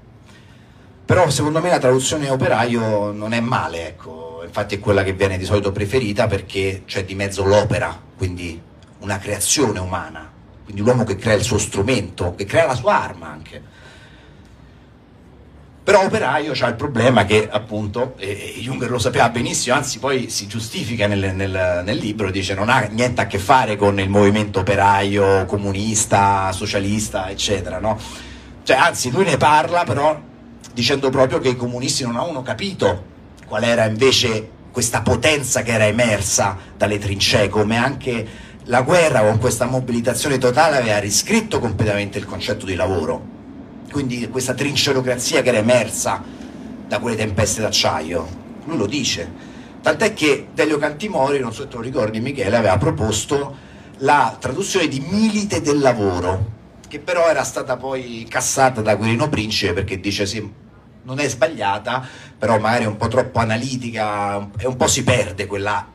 [1.05, 4.43] Però secondo me la traduzione operaio non è male, ecco.
[4.45, 8.61] infatti è quella che viene di solito preferita perché c'è di mezzo l'opera, quindi
[8.99, 10.29] una creazione umana,
[10.65, 13.63] quindi l'uomo che crea il suo strumento, che crea la sua arma anche.
[15.87, 20.49] Però operaio ha il problema che appunto, e Junger lo sapeva benissimo, anzi poi si
[20.49, 24.59] giustifica nel, nel, nel, libro, dice non ha niente a che fare con il movimento
[24.59, 28.01] operaio, comunista, socialista, eccetera, no?
[28.65, 30.21] Cioè, anzi lui ne parla però
[30.73, 33.05] dicendo proprio che i comunisti non avevano capito
[33.47, 38.29] qual era invece questa potenza che era emersa dalle trincee, come anche
[38.65, 43.35] la guerra con questa mobilitazione totale aveva riscritto completamente il concetto di lavoro
[43.97, 46.23] quindi questa trincerocrazia che era emersa
[46.87, 48.29] da quelle tempeste d'acciaio,
[48.67, 49.33] lui lo dice.
[49.81, 53.57] Tant'è che Delio Cantimori, non so se te lo ricordi Michele, aveva proposto
[54.01, 56.53] la traduzione di Milite del lavoro,
[56.87, 60.47] che però era stata poi cassata da Guerino Principe perché dice sì,
[61.05, 62.07] non è sbagliata,
[62.39, 65.89] però magari è un po' troppo analitica e un po' si perde quella,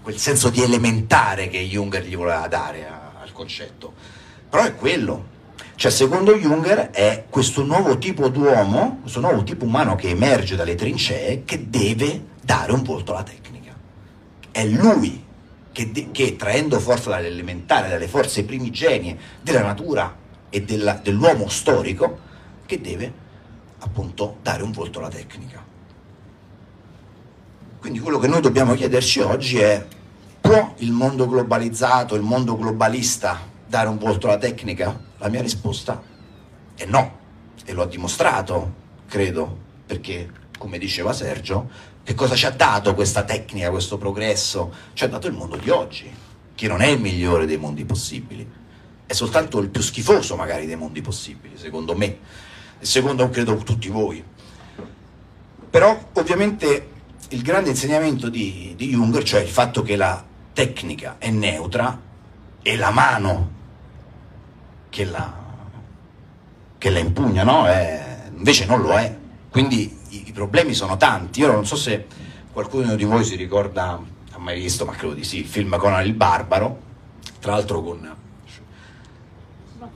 [0.00, 3.92] quel senso di elementare che Junger gli voleva dare a, al concetto.
[4.48, 5.31] Però è quello,
[5.74, 10.74] cioè, secondo Junger è questo nuovo tipo d'uomo, questo nuovo tipo umano che emerge dalle
[10.74, 13.74] trincee, che deve dare un volto alla tecnica.
[14.50, 15.24] È lui
[15.72, 20.14] che, de- che traendo forza dall'elementare, dalle forze primigenie della natura
[20.50, 22.30] e della, dell'uomo storico,
[22.66, 23.12] che deve
[23.78, 25.60] appunto dare un volto alla tecnica.
[27.80, 29.84] Quindi quello che noi dobbiamo chiederci oggi è
[30.40, 35.10] può il mondo globalizzato, il mondo globalista dare un volto alla tecnica?
[35.22, 36.02] La mia risposta
[36.74, 37.18] è no,
[37.64, 38.74] e l'ho dimostrato,
[39.06, 39.56] credo,
[39.86, 41.70] perché come diceva Sergio,
[42.02, 44.74] che cosa ci ha dato questa tecnica, questo progresso?
[44.94, 46.12] Ci ha dato il mondo di oggi,
[46.56, 48.44] che non è il migliore dei mondi possibili,
[49.06, 52.18] è soltanto il più schifoso magari dei mondi possibili, secondo me,
[52.80, 54.24] e secondo credo tutti voi.
[55.70, 56.88] Però ovviamente
[57.28, 60.20] il grande insegnamento di, di Jung, cioè il fatto che la
[60.52, 61.96] tecnica è neutra
[62.60, 63.60] e la mano
[64.92, 65.32] che la,
[66.76, 67.66] che la impugna no?
[67.66, 69.16] è, invece non lo è.
[69.48, 71.40] Quindi i, i, problemi sono tanti.
[71.40, 72.06] Io non so se
[72.52, 73.98] qualcuno di voi si ricorda,
[74.32, 76.78] ha mai visto, ma credo di sì, il film Conan il Barbaro,
[77.40, 78.16] tra l'altro con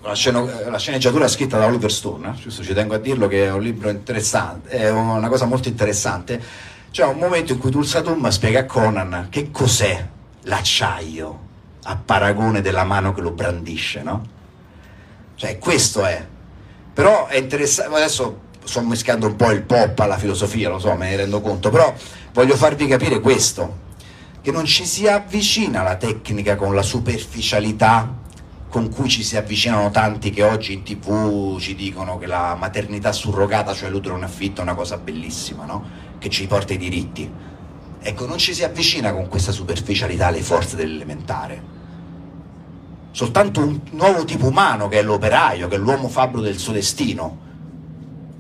[0.03, 2.41] la, sceno, la, sceneggiatura scritta da Oliver Stone, eh?
[2.41, 6.43] giusto ci tengo a dirlo che è un libro interessante, è una cosa molto interessante.
[6.91, 10.09] C'è un momento in cui Tulsatum spiega a Conan che cos'è
[10.45, 11.41] l'acciaio
[11.83, 14.35] a paragone della mano che lo brandisce, no?
[15.37, 16.27] Cioè questo è.
[16.93, 21.11] Però è interessante, adesso sto mischiando un po' il pop alla filosofia, lo so, me
[21.11, 21.95] ne rendo conto, però
[22.33, 23.85] voglio farvi capire questo,
[24.41, 28.25] che non ci si avvicina alla tecnica con la superficialità
[28.69, 33.13] con cui ci si avvicinano tanti che oggi in tv ci dicono che la maternità
[33.13, 35.85] surrogata, cioè l'utero in affitto, è una cosa bellissima, no?
[36.19, 37.31] che ci porta i diritti.
[38.01, 41.76] Ecco, non ci si avvicina con questa superficialità alle forze dell'elementare.
[43.17, 47.39] Soltanto un nuovo tipo umano, che è l'operaio, che è l'uomo fabbro del suo destino,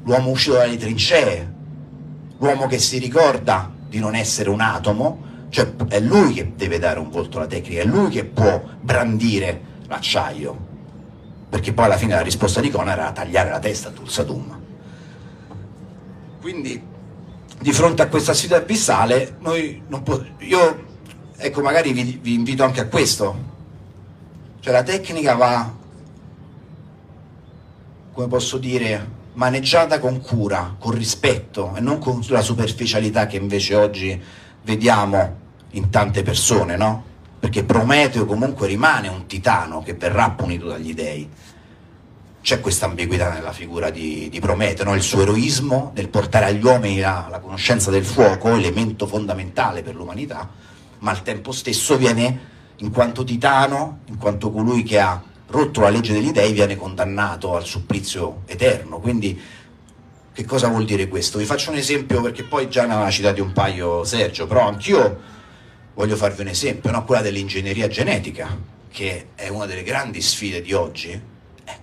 [0.04, 1.54] l'uomo uscito dalle trincee,
[2.36, 6.98] l'uomo che si ricorda di non essere un atomo, cioè è lui che deve dare
[6.98, 10.54] un volto alla tecnica, è lui che può brandire l'acciaio,
[11.48, 14.60] perché poi alla fine la risposta di Conan era tagliare la testa a Tulsadum.
[16.42, 16.82] Quindi
[17.58, 20.84] di fronte a questa sfida abissale, noi non po- io
[21.34, 23.54] ecco magari vi, vi invito anche a questo,
[24.66, 25.72] cioè la tecnica va,
[28.12, 33.76] come posso dire, maneggiata con cura, con rispetto e non con la superficialità che invece
[33.76, 34.20] oggi
[34.64, 35.36] vediamo
[35.70, 37.04] in tante persone, no?
[37.38, 41.30] Perché Prometeo comunque rimane un titano che verrà punito dagli dei.
[42.40, 44.96] C'è questa ambiguità nella figura di, di Prometeo, no?
[44.96, 49.94] il suo eroismo nel portare agli uomini la, la conoscenza del fuoco, elemento fondamentale per
[49.94, 50.50] l'umanità,
[50.98, 55.88] ma al tempo stesso viene in quanto titano, in quanto colui che ha rotto la
[55.88, 58.98] legge degli dei viene condannato al supplizio eterno.
[58.98, 59.40] Quindi
[60.32, 61.38] che cosa vuol dire questo?
[61.38, 65.18] Vi faccio un esempio perché poi già ne aveva citati un paio Sergio, però anch'io
[65.94, 67.04] voglio farvi un esempio, no?
[67.04, 68.54] quella dell'ingegneria genetica,
[68.90, 71.10] che è una delle grandi sfide di oggi.
[71.64, 71.78] Eh,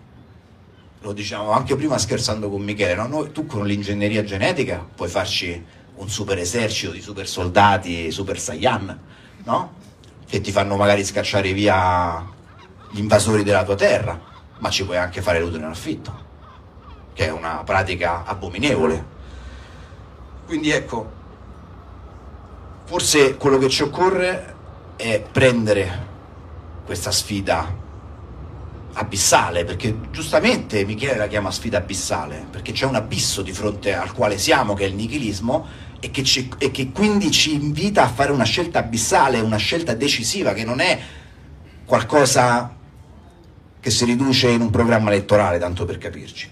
[1.01, 3.07] lo diciamo anche prima scherzando con Michele, no?
[3.07, 5.65] Noi, tu con l'ingegneria genetica puoi farci
[5.95, 8.99] un super esercito di super soldati, super Saiyan,
[9.45, 9.73] no?
[10.25, 12.25] Che ti fanno magari scacciare via
[12.89, 14.19] gli invasori della tua terra,
[14.59, 16.23] ma ci puoi anche fare l'utero in affitto,
[17.13, 19.05] che è una pratica abominevole.
[20.45, 21.11] Quindi ecco,
[22.85, 24.55] forse quello che ci occorre
[24.95, 26.11] è prendere
[26.85, 27.81] questa sfida
[28.93, 34.13] abissale, perché giustamente Michele la chiama sfida abissale, perché c'è un abisso di fronte al
[34.13, 35.65] quale siamo, che è il nichilismo,
[36.03, 39.93] e che, ci, e che quindi ci invita a fare una scelta abissale, una scelta
[39.93, 40.99] decisiva, che non è
[41.85, 42.75] qualcosa
[43.79, 46.51] che si riduce in un programma elettorale, tanto per capirci.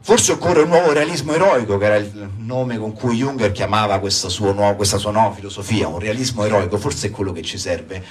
[0.00, 4.28] Forse occorre un nuovo realismo eroico, che era il nome con cui Junger chiamava questa
[4.28, 8.02] sua, nuova, questa sua nuova filosofia, un realismo eroico, forse è quello che ci serve.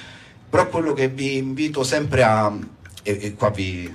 [0.48, 2.50] Però quello che vi invito sempre a,
[3.02, 3.92] e, e qua vi,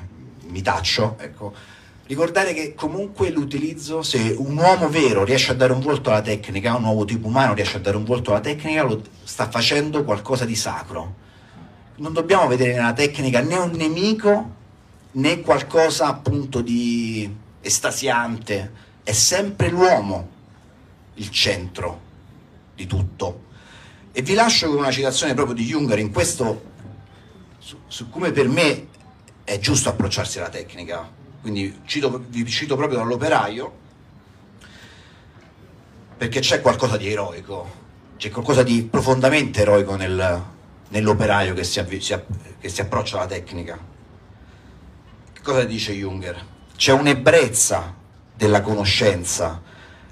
[0.47, 1.53] mi taccio, ecco,
[2.10, 6.76] ricordare che comunque l'utilizzo, se un uomo vero riesce a dare un volto alla tecnica,
[6.76, 10.43] un nuovo tipo umano riesce a dare un volto alla tecnica, lo sta facendo qualcosa
[10.43, 11.28] di sacro
[11.99, 14.57] non dobbiamo vedere nella tecnica né un nemico
[15.12, 18.72] né qualcosa appunto di estasiante,
[19.03, 20.38] è sempre l'uomo
[21.16, 22.07] il centro
[22.76, 23.47] di tutto.
[24.12, 26.64] E vi lascio con una citazione proprio di Junger in questo,
[27.57, 28.88] su, su come per me
[29.43, 31.18] è giusto approcciarsi alla tecnica.
[31.41, 33.71] Quindi cito, vi cito proprio dall'operaio,
[36.17, 37.77] perché c'è qualcosa di eroico,
[38.17, 40.43] c'è qualcosa di profondamente eroico nel,
[40.89, 42.13] nell'operaio che si, avvi- si
[42.59, 43.79] che si approccia alla tecnica.
[45.31, 46.45] Che cosa dice Junger?
[46.75, 47.95] C'è un'ebbrezza
[48.35, 49.61] della conoscenza,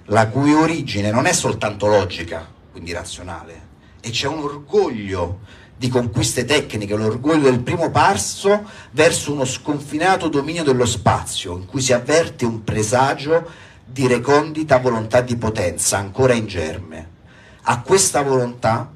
[0.05, 3.67] la cui origine non è soltanto logica, quindi razionale,
[3.99, 5.39] e c'è un orgoglio
[5.78, 11.82] di conquiste tecniche, l'orgoglio del primo passo verso uno sconfinato dominio dello spazio, in cui
[11.82, 13.47] si avverte un presagio
[13.86, 17.15] di recondita volontà di potenza ancora in germe.
[17.63, 18.91] A questa volontà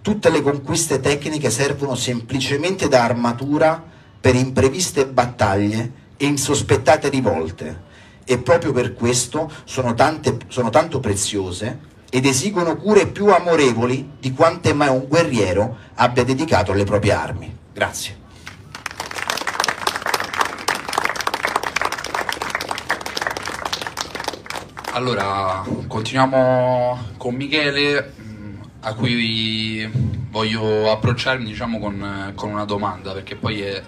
[0.00, 3.82] tutte le conquiste tecniche servono semplicemente da armatura
[4.20, 7.86] per impreviste battaglie e insospettate rivolte
[8.24, 14.32] e proprio per questo sono, tante, sono tanto preziose ed esigono cure più amorevoli di
[14.32, 17.56] quante mai un guerriero abbia dedicato alle proprie armi.
[17.72, 18.16] Grazie.
[24.92, 29.88] Allora, continuiamo con Michele, mm, a cui
[30.28, 33.80] voglio approcciarmi diciamo, con, con, una domanda, perché poi è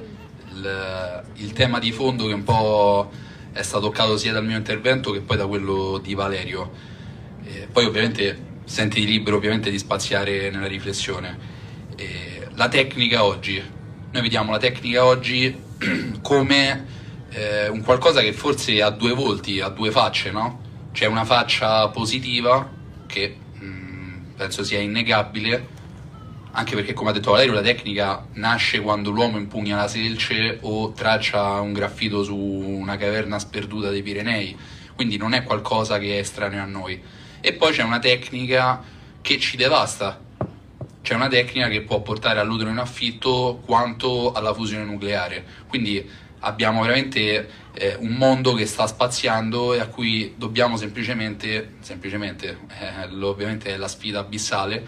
[0.52, 3.10] il, il tema di fondo che un po'
[3.52, 6.70] è stato toccato sia dal mio intervento che poi da quello di Valerio
[7.52, 11.36] eh, poi ovviamente senti libero ovviamente di spaziare nella riflessione.
[11.96, 13.60] Eh, la tecnica oggi,
[14.12, 15.58] noi vediamo la tecnica oggi
[16.22, 16.86] come
[17.30, 20.68] eh, un qualcosa che forse ha due volti, ha due facce, no?
[20.92, 22.68] C'è una faccia positiva
[23.06, 25.78] che mh, mm, penso sia innegabile,
[26.52, 30.92] anche perché come ha detto Valerio la tecnica nasce quando l'uomo impugna la selce o
[30.92, 34.56] traccia un graffito su una caverna sperduta dei Pirenei,
[34.94, 38.82] quindi non è qualcosa che è estraneo a noi e poi c'è una tecnica
[39.20, 40.20] che ci devasta.
[41.02, 45.44] C'è una tecnica che può portare all'utero in affitto quanto alla fusione nucleare.
[45.66, 46.08] Quindi
[46.40, 53.24] abbiamo veramente eh, un mondo che sta spaziando e a cui dobbiamo semplicemente, semplicemente eh,
[53.24, 54.84] ovviamente è la sfida abissale,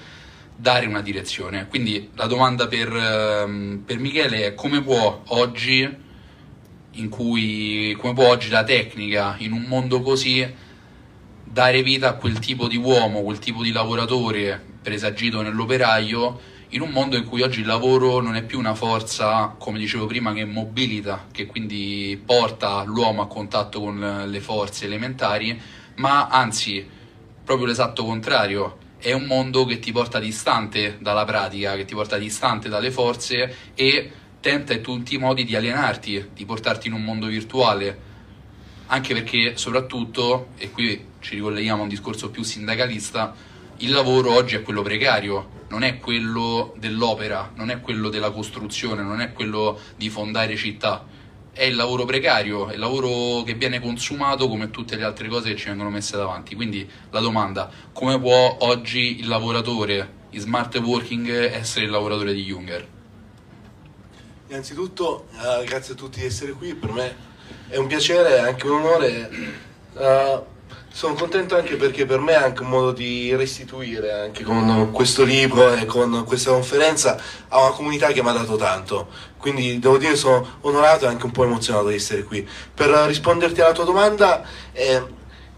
[0.54, 1.66] dare una direzione.
[1.66, 6.10] Quindi la domanda per, ehm, per Michele è come può oggi,
[7.08, 10.70] cui, come può oggi la tecnica in un mondo così
[11.52, 16.40] dare vita a quel tipo di uomo, quel tipo di lavoratore presagito nell'operaio
[16.70, 20.06] in un mondo in cui oggi il lavoro non è più una forza, come dicevo
[20.06, 25.60] prima, che mobilita, che quindi porta l'uomo a contatto con le forze elementari,
[25.96, 26.88] ma anzi,
[27.44, 32.16] proprio l'esatto contrario, è un mondo che ti porta distante dalla pratica, che ti porta
[32.16, 37.02] distante dalle forze e tenta in tutti i modi di alienarti, di portarti in un
[37.02, 38.10] mondo virtuale,
[38.86, 43.34] anche perché soprattutto, e qui ci ricolleghiamo a un discorso più sindacalista,
[43.78, 49.02] il lavoro oggi è quello precario, non è quello dell'opera, non è quello della costruzione,
[49.02, 51.06] non è quello di fondare città,
[51.52, 55.50] è il lavoro precario, è il lavoro che viene consumato come tutte le altre cose
[55.50, 56.54] che ci vengono messe davanti.
[56.54, 62.44] Quindi la domanda, come può oggi il lavoratore in smart working essere il lavoratore di
[62.44, 62.86] Junger?
[64.48, 67.16] Innanzitutto, uh, grazie a tutti di essere qui, per me
[67.68, 69.30] è un piacere, è anche un onore.
[69.94, 70.51] Uh,
[70.92, 75.24] sono contento anche perché per me è anche un modo di restituire anche con questo
[75.24, 77.18] libro e con questa conferenza
[77.48, 79.08] a una comunità che mi ha dato tanto.
[79.38, 82.46] Quindi devo dire sono onorato e anche un po' emozionato di essere qui.
[82.74, 85.02] Per risponderti alla tua domanda, eh,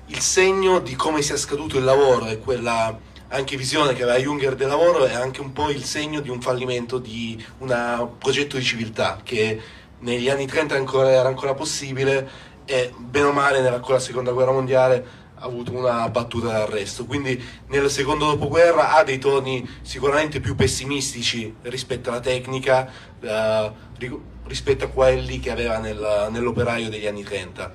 [0.07, 2.97] il segno di come sia scaduto il lavoro e quella
[3.29, 6.41] anche visione che aveva Junger del lavoro è anche un po' il segno di un
[6.41, 9.61] fallimento di un progetto di civiltà che
[10.01, 14.53] negli anni 30 ancora, era ancora possibile e bene o male con la seconda guerra
[14.53, 17.05] mondiale avuto una battuta d'arresto.
[17.05, 22.91] Quindi nel secondo dopoguerra ha dei toni sicuramente più pessimistici rispetto alla tecnica,
[23.21, 23.71] eh,
[24.47, 27.73] rispetto a quelli che aveva nel, nell'operaio degli anni 30.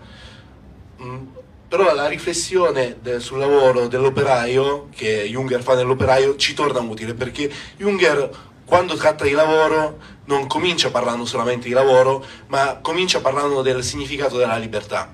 [1.02, 1.26] Mm,
[1.68, 7.52] però la riflessione del, sul lavoro dell'operaio che Junger fa nell'operaio ci torna utile perché
[7.78, 13.84] Junger quando tratta di lavoro non comincia parlando solamente di lavoro, ma comincia parlando del
[13.84, 15.12] significato della libertà.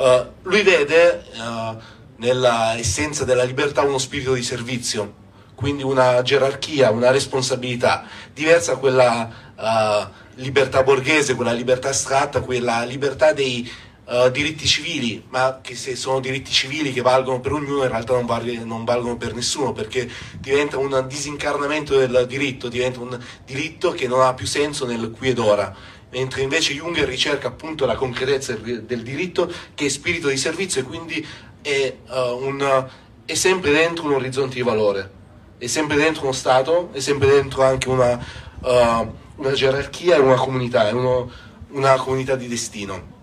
[0.00, 1.76] Uh, lui vede uh,
[2.16, 5.12] nella essenza della libertà uno spirito di servizio,
[5.54, 12.82] quindi una gerarchia, una responsabilità diversa da quella uh, libertà borghese, quella libertà astratta, quella
[12.84, 13.70] libertà dei
[14.06, 18.14] uh, diritti civili, ma che se sono diritti civili che valgono per ognuno, in realtà
[18.14, 23.90] non, valgono, non valgono per nessuno, perché diventa un disincarnamento del diritto, diventa un diritto
[23.92, 25.98] che non ha più senso nel qui ed ora.
[26.12, 30.84] Mentre invece Junger ricerca appunto la concretezza del diritto, che è spirito di servizio e
[30.84, 31.26] quindi
[31.62, 32.88] è, uh, un,
[33.24, 35.10] è sempre dentro un orizzonte di valore,
[35.58, 38.18] è sempre dentro uno Stato, è sempre dentro anche una,
[38.60, 41.30] uh, una gerarchia e una comunità, è uno,
[41.70, 43.18] una comunità di destino.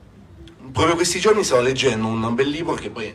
[0.72, 3.14] Proprio questi giorni stavo leggendo un bel libro che poi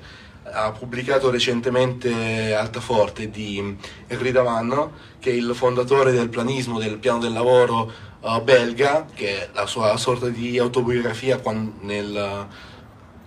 [0.53, 3.76] ha pubblicato recentemente Altaforte di
[4.07, 7.90] Henri Davanno, che è il fondatore del planismo, del piano del lavoro
[8.20, 11.40] uh, belga, che è la sua sorta di autobiografia
[11.80, 12.46] nel,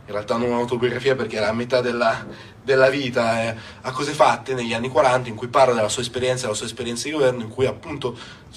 [0.07, 2.25] in realtà non un'autobiografia perché era a metà della,
[2.63, 6.43] della vita e a cose fatte negli anni 40 in cui parla della sua esperienza,
[6.43, 8.15] della sua esperienza di governo, in cui appunto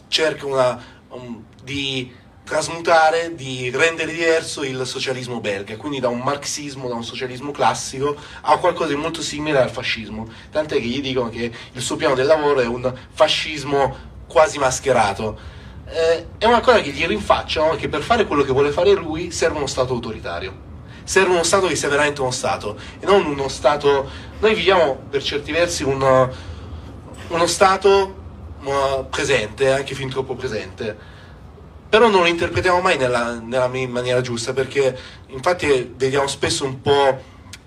[0.09, 2.13] cerca una, um, di
[2.49, 8.17] trasmutare, di rendere diverso il socialismo belga, quindi da un marxismo, da un socialismo classico
[8.41, 12.15] a qualcosa di molto simile al fascismo, tant'è che gli dicono che il suo piano
[12.15, 13.97] del lavoro è un fascismo
[14.27, 15.57] quasi mascherato.
[15.91, 19.31] Eh, è una cosa che gli rinfacciano che per fare quello che vuole fare lui
[19.31, 20.67] serve uno Stato autoritario.
[21.05, 24.09] Serve uno Stato che sia veramente uno Stato e non uno Stato...
[24.41, 26.31] Noi viviamo per certi versi un,
[27.29, 28.15] uno Stato
[28.63, 31.17] uh, presente, anche fin troppo presente
[31.89, 34.97] però non lo interpretiamo mai nella, nella maniera giusta perché
[35.29, 37.23] infatti vediamo spesso un po'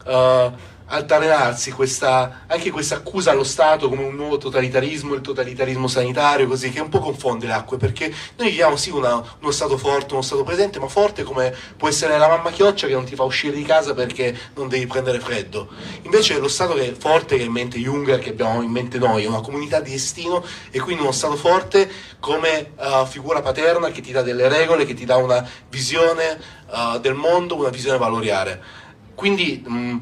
[0.06, 0.52] uh,
[0.92, 6.70] altalenarsi questa, anche questa accusa allo Stato come un nuovo totalitarismo, il totalitarismo sanitario, così
[6.70, 10.22] che un po' confonde le acque, perché noi viviamo sì una, uno Stato forte, uno
[10.22, 13.56] Stato presente, ma forte come può essere la mamma chioccia che non ti fa uscire
[13.56, 15.70] di casa perché non devi prendere freddo.
[16.02, 18.98] Invece lo Stato che è forte, che ha in mente Junger, che abbiamo in mente
[18.98, 21.90] noi, è una comunità di destino e quindi uno Stato forte
[22.20, 26.38] come uh, figura paterna che ti dà delle regole, che ti dà una visione
[26.68, 28.80] uh, del mondo, una visione valoriale.
[29.16, 29.98] Quindi mh,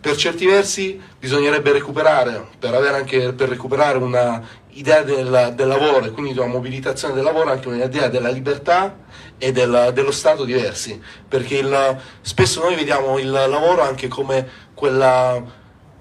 [0.00, 6.32] per certi versi bisognerebbe recuperare, per, anche, per recuperare un'idea del, del, lavoro e quindi
[6.32, 8.96] di una mobilitazione del lavoro, anche un'idea della libertà
[9.38, 15.42] e del, dello Stato diversi, perché il, spesso noi vediamo il lavoro anche come quella,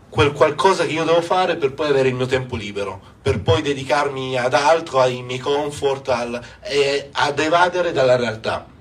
[0.09, 3.63] quel qualcosa che io devo fare per poi avere il mio tempo libero, per poi
[3.63, 8.75] dedicarmi ad altro, ai miei comfort, al, e ad evadere dalla realtà.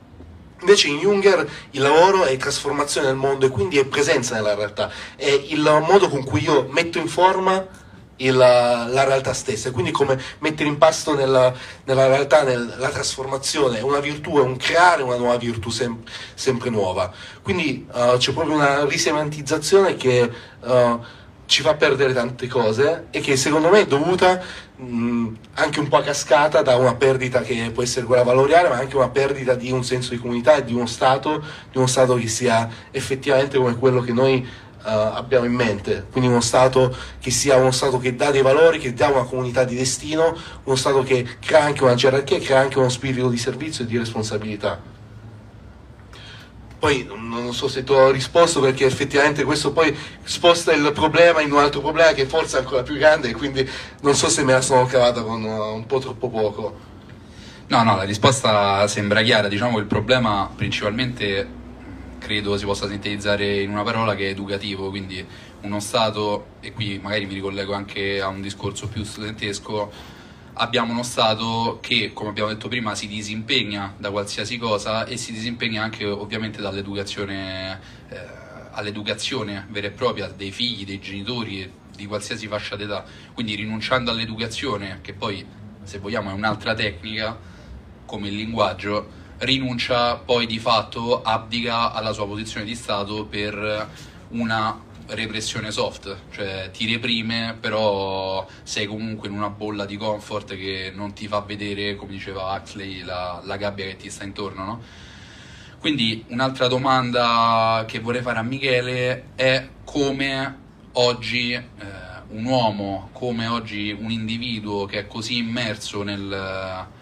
[0.60, 4.90] Invece in Junger il lavoro è trasformazione del mondo e quindi è presenza nella realtà,
[5.14, 7.84] è il modo con cui io metto in forma
[8.16, 11.52] il, la realtà stessa, e quindi come mettere in pasto nella,
[11.84, 16.02] nella realtà nel, la trasformazione, è una virtù, è un creare una nuova virtù sem,
[16.34, 17.12] sempre nuova.
[17.42, 20.30] Quindi uh, c'è proprio una risemantizzazione che
[20.60, 21.00] uh,
[21.46, 24.40] ci fa perdere tante cose e che secondo me è dovuta
[24.76, 28.76] mh, anche un po' a cascata da una perdita che può essere quella valoriale, ma
[28.76, 32.14] anche una perdita di un senso di comunità e di uno Stato, di uno Stato
[32.16, 37.32] che sia effettivamente come quello che noi Uh, abbiamo in mente, quindi uno Stato che
[37.32, 41.02] sia uno Stato che dà dei valori, che dà una comunità di destino, uno Stato
[41.02, 44.80] che crea anche una gerarchia, crea anche uno spirito di servizio e di responsabilità.
[46.86, 51.50] Poi non so se ti ho risposto perché effettivamente questo poi sposta il problema in
[51.50, 53.68] un altro problema che forse è ancora più grande e quindi
[54.02, 56.78] non so se me la sono cavata con uh, un po' troppo poco.
[57.66, 59.48] No, no, la risposta sembra chiara.
[59.48, 61.48] Diciamo che il problema principalmente
[62.20, 65.26] credo si possa sintetizzare in una parola che è educativo, quindi
[65.62, 69.90] uno Stato, e qui magari mi ricollego anche a un discorso più studentesco,
[70.58, 75.32] abbiamo uno Stato che, come abbiamo detto prima, si disimpegna da qualsiasi cosa e si
[75.32, 78.18] disimpegna anche ovviamente dall'educazione, eh,
[78.72, 83.04] all'educazione vera e propria dei figli, dei genitori, di qualsiasi fascia d'età.
[83.32, 85.44] Quindi rinunciando all'educazione, che poi
[85.82, 87.38] se vogliamo è un'altra tecnica,
[88.04, 93.88] come il linguaggio, rinuncia poi di fatto, abdica alla sua posizione di Stato per
[94.28, 100.92] una repressione soft, cioè ti reprime, però sei comunque in una bolla di comfort che
[100.94, 104.82] non ti fa vedere, come diceva Huxley, la, la gabbia che ti sta intorno, no?
[105.78, 110.58] Quindi un'altra domanda che vorrei fare a Michele è come
[110.92, 111.62] oggi eh,
[112.28, 116.94] un uomo, come oggi un individuo che è così immerso nel, eh,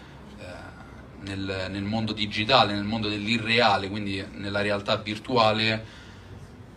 [1.21, 6.03] nel, nel mondo digitale, nel mondo dell'irreale, quindi nella realtà virtuale,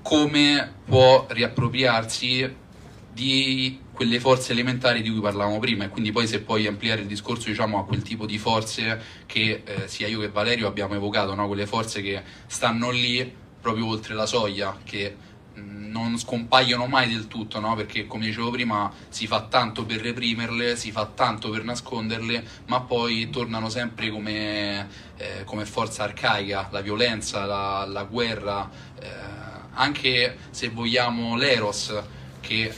[0.03, 2.67] come può riappropriarsi
[3.13, 7.09] di quelle forze elementari di cui parlavamo prima e quindi poi se puoi ampliare il
[7.09, 11.35] discorso diciamo, a quel tipo di forze che eh, sia io che Valerio abbiamo evocato,
[11.35, 11.49] no?
[11.49, 15.17] quelle forze che stanno lì proprio oltre la soglia, che
[15.55, 17.75] non scompaiono mai del tutto, no?
[17.75, 22.81] perché come dicevo prima si fa tanto per reprimerle, si fa tanto per nasconderle, ma
[22.83, 28.71] poi tornano sempre come, eh, come forza arcaica, la violenza, la, la guerra.
[29.01, 29.48] Eh,
[29.79, 31.95] anche se vogliamo l'Eros,
[32.41, 32.73] che eh,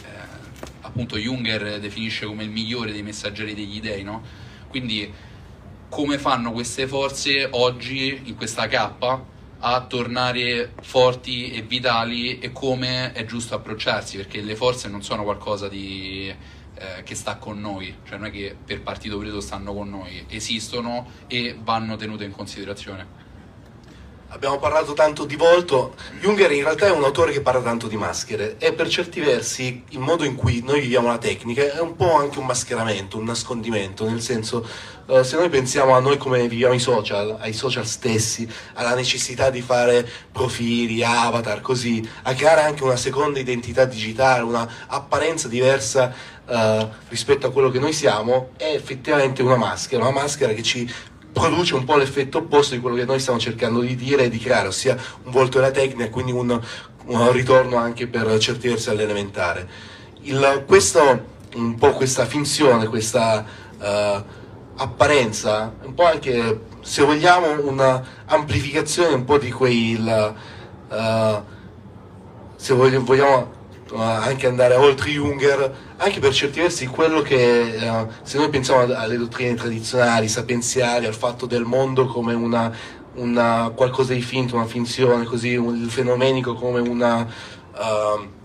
[0.83, 4.23] appunto Junger definisce come il migliore dei messaggeri degli dei, no?
[4.69, 5.13] Quindi
[5.89, 9.25] come fanno queste forze oggi in questa cappa
[9.63, 15.23] a tornare forti e vitali e come è giusto approcciarsi, perché le forze non sono
[15.23, 16.33] qualcosa di,
[16.75, 20.25] eh, che sta con noi, cioè non è che per partito preso stanno con noi,
[20.29, 23.20] esistono e vanno tenute in considerazione.
[24.31, 27.97] Abbiamo parlato tanto di volto, Junger in realtà è un autore che parla tanto di
[27.97, 31.97] maschere e per certi versi il modo in cui noi viviamo la tecnica è un
[31.97, 34.67] po' anche un mascheramento, un nascondimento, nel senso
[35.07, 39.51] uh, se noi pensiamo a noi come viviamo i social, ai social stessi, alla necessità
[39.51, 46.15] di fare profili, avatar, così, a creare anche una seconda identità digitale, una apparenza diversa
[46.47, 50.89] uh, rispetto a quello che noi siamo, è effettivamente una maschera, una maschera che ci
[51.41, 54.39] produce un po' l'effetto opposto di quello che noi stiamo cercando di dire e di
[54.39, 56.61] creare, ossia un volto della tecnica e quindi un,
[57.07, 59.69] un, ritorno anche per certi versi all'elementare.
[60.23, 61.25] Il, questo,
[61.55, 63.45] un po' questa finzione, questa
[63.79, 64.23] uh,
[64.77, 69.93] apparenza, un po' anche, se vogliamo, un'amplificazione un po' di quei...
[69.93, 70.35] Il,
[70.89, 71.43] uh,
[72.57, 73.59] se vogliamo
[73.97, 79.17] anche andare oltre Junger, anche per certi versi quello che, uh, se noi pensiamo alle
[79.17, 82.73] dottrine tradizionali, sapienziali, al fatto del mondo come una,
[83.15, 87.27] una qualcosa di finto, una finzione, così, un, il fenomenico come una...
[87.75, 88.39] Uh,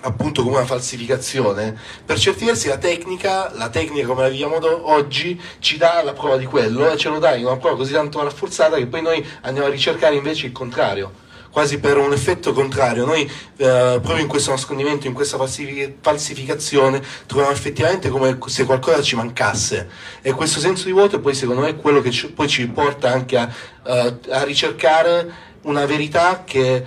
[0.00, 4.56] appunto come una falsificazione per certi versi la tecnica la tecnica come la viviamo
[4.92, 8.22] oggi ci dà la prova di quello ce lo dà in una prova così tanto
[8.22, 11.26] rafforzata che poi noi andiamo a ricercare invece il contrario
[11.58, 13.04] quasi per un effetto contrario.
[13.04, 19.16] Noi eh, proprio in questo nascondimento, in questa falsificazione, troviamo effettivamente come se qualcosa ci
[19.16, 19.88] mancasse.
[20.22, 23.10] E questo senso di vuoto poi secondo me è quello che ci, poi ci porta
[23.10, 23.52] anche a,
[23.82, 26.86] uh, a ricercare una verità che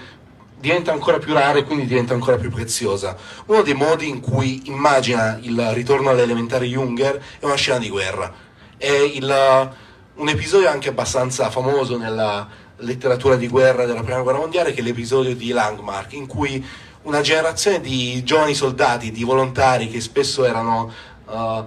[0.58, 3.18] diventa ancora più rara e quindi diventa ancora più preziosa.
[3.48, 8.34] Uno dei modi in cui immagina il ritorno all'elementare Junger è una scena di guerra.
[8.78, 9.70] È il,
[10.16, 12.48] un episodio anche abbastanza famoso nella,
[12.82, 16.64] letteratura di guerra della prima guerra mondiale, che è l'episodio di Langmark, in cui
[17.04, 20.92] una generazione di giovani soldati, di volontari che spesso erano,
[21.26, 21.66] uh,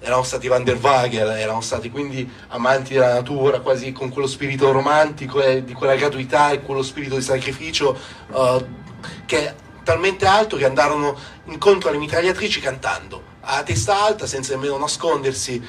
[0.00, 4.72] erano stati Van der Wager, erano stati quindi amanti della natura, quasi con quello spirito
[4.72, 7.96] romantico e di quella gratuità e quello spirito di sacrificio
[8.30, 8.64] uh,
[9.26, 9.54] che è
[9.84, 15.60] talmente alto che andarono incontro alle mitragliatrici cantando a testa alta senza nemmeno nascondersi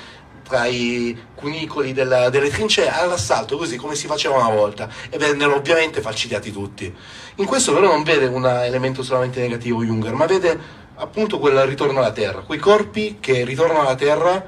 [0.54, 5.56] tra i cunicoli della, delle trincee all'assalto, così come si faceva una volta, e vennero
[5.56, 6.94] ovviamente falcidiati tutti.
[7.38, 10.60] In questo però non vede un elemento solamente negativo Junger, ma vede
[10.94, 14.46] appunto quel ritorno alla Terra, quei corpi che ritornano alla Terra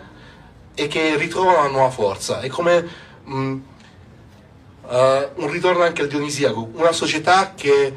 [0.76, 2.40] e che ritrovano una nuova forza.
[2.40, 2.88] È come
[3.24, 3.60] mh, mm,
[4.84, 7.96] uh, un ritorno anche al Dionisiaco, una società che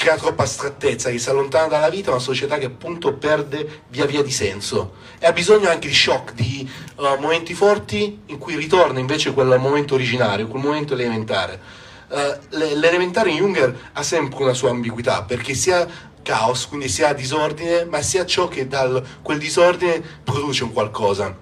[0.00, 4.22] crea troppa astrattezza, che si allontana dalla vita, una società che appunto perde via via
[4.22, 8.98] di senso e ha bisogno anche di shock, di uh, momenti forti in cui ritorna
[8.98, 11.60] invece quel momento originario, quel momento elementare.
[12.08, 15.86] Uh, l'elementare in Junger ha sempre una sua ambiguità perché sia
[16.22, 21.36] caos, quindi sia disordine, ma sia ciò che da quel disordine produce un qualcosa.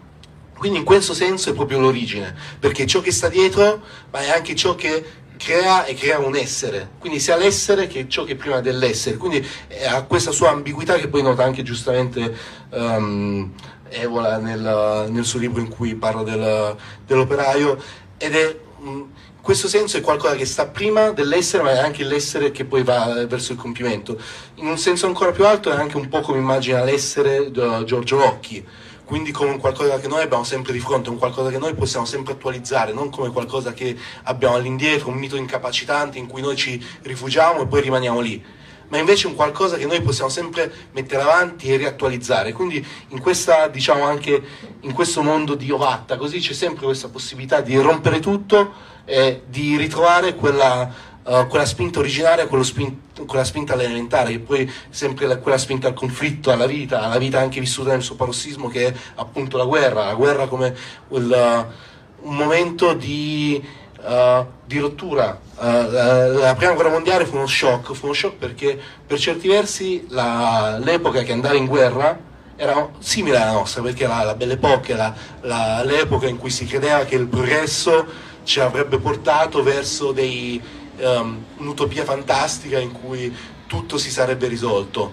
[0.59, 3.81] Quindi in questo senso è proprio l'origine, perché ciò che sta dietro,
[4.11, 5.05] ma è anche ciò che
[5.39, 9.47] crea e crea un essere, quindi sia l'essere che ciò che è prima dell'essere, quindi
[9.69, 12.37] eh, ha questa sua ambiguità che poi nota anche giustamente
[12.71, 13.53] um,
[13.91, 16.77] Evola nel, nel, suo libro in cui parla del,
[17.07, 17.83] dell'operaio.
[18.19, 19.07] Ed è in
[19.41, 23.25] questo senso è qualcosa che sta prima dell'essere ma è anche l'essere che poi va
[23.27, 24.21] verso il compimento.
[24.57, 28.19] In un senso ancora più alto è anche un po' come immagina l'essere di Giorgio
[28.19, 28.67] Rocchi
[29.09, 32.05] quindi come un qualcosa che noi abbiamo sempre di fronte, un qualcosa che noi possiamo
[32.05, 36.79] sempre attualizzare, non come qualcosa che abbiamo all'indietro, un mito incapacitante in cui noi ci
[37.01, 38.45] rifugiamo e poi rimaniamo lì,
[38.89, 42.53] ma invece un qualcosa che noi possiamo sempre mettere avanti e riattualizzare.
[42.53, 44.43] Quindi in, questa, diciamo anche
[44.81, 48.75] in questo mondo di ovatta, così c'è sempre questa possibilità di rompere tutto
[49.07, 55.27] e di ritrovare quella uh, quella spinta originaria, spin- quella spinta all'elementare, che poi sempre
[55.27, 58.87] la, quella spinta al conflitto, alla vita, alla vita anche vissuta nel suo parossismo, che
[58.87, 60.75] è appunto la guerra, la guerra come
[61.11, 61.67] il,
[62.23, 63.63] uh, un momento di,
[64.01, 65.47] uh, di rottura.
[65.61, 70.07] La, la, prima guerra mondiale fu uno shock, fu uno shock perché per certi versi
[70.11, 72.17] la, l'epoca che andava in guerra
[72.55, 76.65] era simile alla nostra, perché la, la Belle Époque, la, la, l'epoca in cui si
[76.65, 78.07] credeva che il progresso
[78.43, 80.61] ci avrebbe portato verso dei,
[81.01, 83.35] um, un'utopia fantastica in cui
[83.67, 85.13] tutto si sarebbe risolto,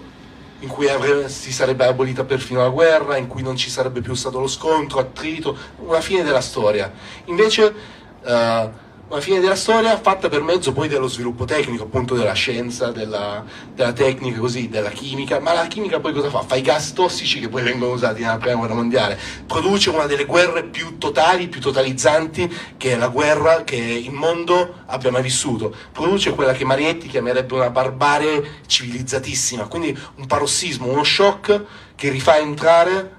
[0.60, 4.14] in cui avrebbe, si sarebbe abolita perfino la guerra, in cui non ci sarebbe più
[4.14, 6.92] stato lo scontro, attrito, una fine della storia.
[7.26, 7.74] Invece
[8.22, 8.70] uh,
[9.08, 13.44] la fine della storia fatta per mezzo poi dello sviluppo tecnico, appunto della scienza, della,
[13.72, 16.42] della, tecnica, così, della chimica, ma la chimica poi cosa fa?
[16.42, 20.24] Fa i gas tossici che poi vengono usati nella prima guerra mondiale, produce una delle
[20.24, 25.72] guerre più totali, più totalizzanti che è la guerra che il mondo abbia mai vissuto,
[25.92, 32.38] produce quella che Marietti chiamerebbe una barbarie civilizzatissima, quindi un parossismo, uno shock che rifà
[32.38, 33.14] entrare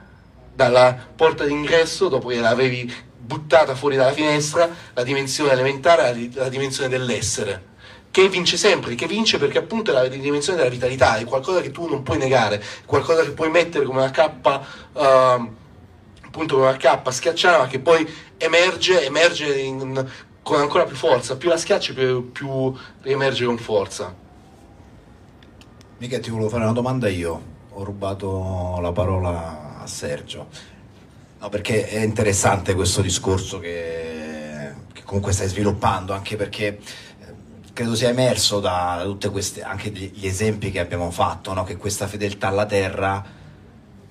[0.53, 2.91] dalla porta d'ingresso dopo che l'avevi
[3.27, 6.01] buttata fuori dalla finestra la dimensione elementare,
[6.33, 7.75] la, la dimensione dell'essere.
[8.09, 11.69] che vince sempre, che vince perché appunto è la dimensione della vitalità, è qualcosa che
[11.69, 14.99] tu non puoi negare, qualcosa che puoi mettere come una cappa, uh,
[16.25, 20.03] appunto come una cappa schiacciata, ma che poi emerge, emerge in,
[20.41, 24.15] con ancora più forza, più la schiaccia più, più riemerge con forza.
[25.99, 30.75] Mica ti volevo fare una domanda io, ho rubato la parola a Sergio.
[31.39, 36.79] No, perché è interessante questo discorso che, che comunque stai sviluppando, anche perché eh,
[37.73, 41.63] credo sia emerso da tutte queste, anche gli esempi che abbiamo fatto, no?
[41.63, 43.23] che questa fedeltà alla terra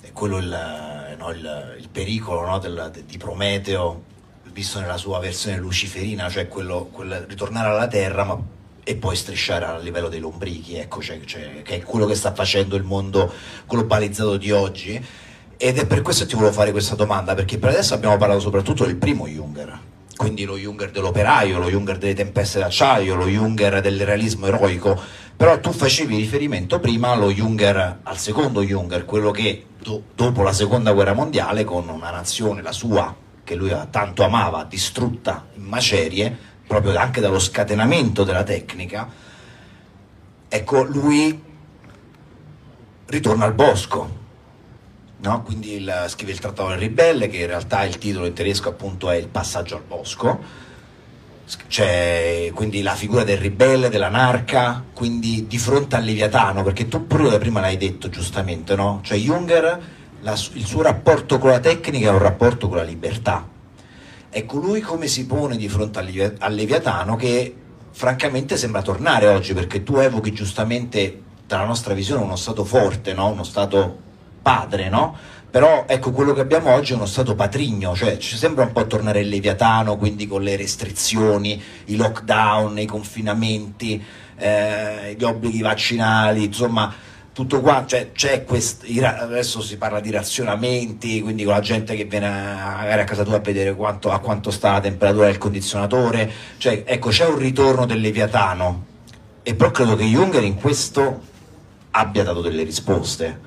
[0.00, 2.58] è quello il, no, il, il pericolo no?
[2.60, 4.04] Del, di Prometeo,
[4.52, 8.40] visto nella sua versione luciferina, cioè quello, quel ritornare alla terra ma,
[8.84, 12.32] e poi strisciare a livello dei lombrichi, ecco, cioè, cioè, che è quello che sta
[12.32, 13.32] facendo il mondo
[13.66, 15.24] globalizzato di oggi
[15.56, 18.40] ed è per questo che ti volevo fare questa domanda, perché per adesso abbiamo parlato
[18.40, 19.78] soprattutto del primo Junger,
[20.16, 25.00] quindi lo Junger dell'operaio, lo Junger delle tempeste d'acciaio, lo Junger del realismo eroico,
[25.36, 30.52] però tu facevi riferimento prima allo Junger, al secondo Junger, quello che do, dopo la
[30.52, 36.36] seconda guerra mondiale, con una nazione, la sua, che lui tanto amava, distrutta in macerie,
[36.66, 39.08] proprio anche dallo scatenamento della tecnica,
[40.48, 41.42] ecco, lui
[43.06, 44.24] ritorna al bosco,
[45.18, 45.42] No?
[45.42, 49.10] quindi il, scrive il Trattato del Ribelle, che in realtà il titolo in tedesco appunto
[49.10, 50.64] è Il passaggio al bosco,
[51.68, 57.38] c'è quindi la figura del ribelle, dell'anarca, quindi di fronte al Leviatano, perché tu pure
[57.38, 59.00] prima l'hai detto giustamente, no?
[59.02, 59.80] cioè Junger,
[60.20, 63.48] la, il suo rapporto con la tecnica è un rapporto con la libertà.
[64.28, 66.00] Ecco, lui come si pone di fronte
[66.38, 67.54] al Leviatano che
[67.92, 73.28] francamente sembra tornare oggi, perché tu evochi giustamente dalla nostra visione uno stato forte, no?
[73.28, 74.02] uno stato
[74.46, 75.16] padre, no?
[75.50, 78.86] Però ecco quello che abbiamo oggi è uno stato patrigno, cioè ci sembra un po'
[78.86, 84.00] tornare il Leviatano, quindi con le restrizioni, i lockdown, i confinamenti,
[84.36, 86.94] eh, gli obblighi vaccinali, insomma
[87.32, 92.04] tutto qua, cioè, c'è quest, adesso si parla di razionamenti, quindi con la gente che
[92.04, 96.30] viene magari a casa tua a vedere quanto, a quanto sta la temperatura del condizionatore,
[96.58, 98.84] cioè ecco c'è un ritorno del Leviatano
[99.42, 101.20] e però credo che Junger in questo
[101.90, 103.45] abbia dato delle risposte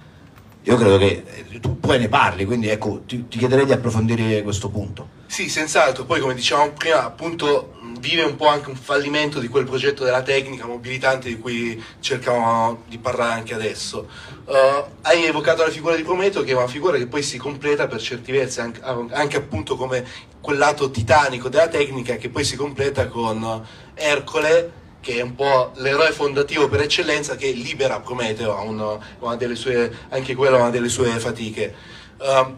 [0.70, 4.44] io credo che eh, tu poi ne parli, quindi ecco, ti, ti chiederei di approfondire
[4.44, 5.18] questo punto.
[5.26, 9.66] Sì, senz'altro, poi come dicevamo prima, appunto vive un po' anche un fallimento di quel
[9.66, 14.08] progetto della tecnica mobilitante di cui cercavamo di parlare anche adesso.
[14.46, 17.88] Uh, hai evocato la figura di Prometeo, che è una figura che poi si completa
[17.88, 20.06] per certi versi anche, anche appunto come
[20.40, 23.66] quel lato titanico della tecnica che poi si completa con
[23.96, 29.36] Ercole che è un po' l'eroe fondativo per eccellenza che libera Prometeo, a una, una
[29.36, 31.74] delle sue, anche quella è una delle sue fatiche.
[32.18, 32.56] Uh,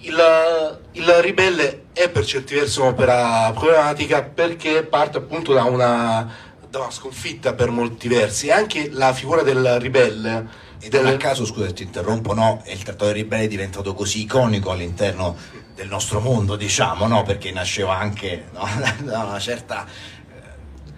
[0.00, 6.30] il, il, ribelle è per certi versi un'opera problematica perché parte appunto da una,
[6.68, 11.06] da una sconfitta per molti versi e anche la figura del ribelle e del...
[11.06, 12.62] a caso, scusa ti interrompo, no?
[12.66, 15.36] il trattato dei ribelli è diventato così iconico all'interno
[15.74, 17.22] del nostro mondo, diciamo, no?
[17.22, 18.66] perché nasceva anche no?
[19.04, 19.86] da una certa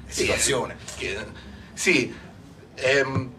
[0.08, 0.76] situazione.
[1.74, 2.14] Sì,
[2.74, 3.32] ehm,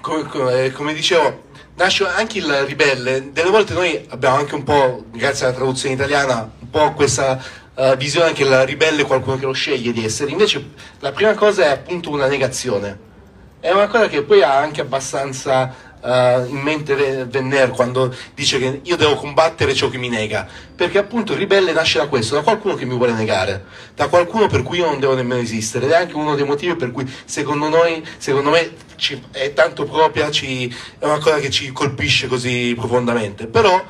[0.00, 1.44] come, come, come, dicevo,
[1.76, 3.32] nasce anche il ribelle.
[3.32, 7.42] Delle volte noi abbiamo anche un po', grazie alla traduzione italiana, un po' questa
[7.74, 10.30] uh, visione che il ribelle è qualcuno che lo sceglie di essere.
[10.30, 13.12] Invece la prima cosa è appunto una negazione.
[13.60, 18.80] È una cosa che poi ha anche abbastanza uh, in mente Venner quando dice che
[18.82, 20.46] io devo combattere ciò che mi nega,
[20.76, 24.46] perché appunto il ribelle nasce da questo, da qualcuno che mi vuole negare, da qualcuno
[24.46, 25.86] per cui io non devo nemmeno esistere.
[25.86, 29.84] Ed è anche uno dei motivi per cui secondo noi, secondo me ci, è tanto
[29.84, 33.82] propria, ci, è una cosa che ci colpisce così profondamente, però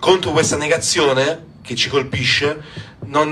[0.00, 2.60] contro questa negazione che ci colpisce,
[3.06, 3.30] non,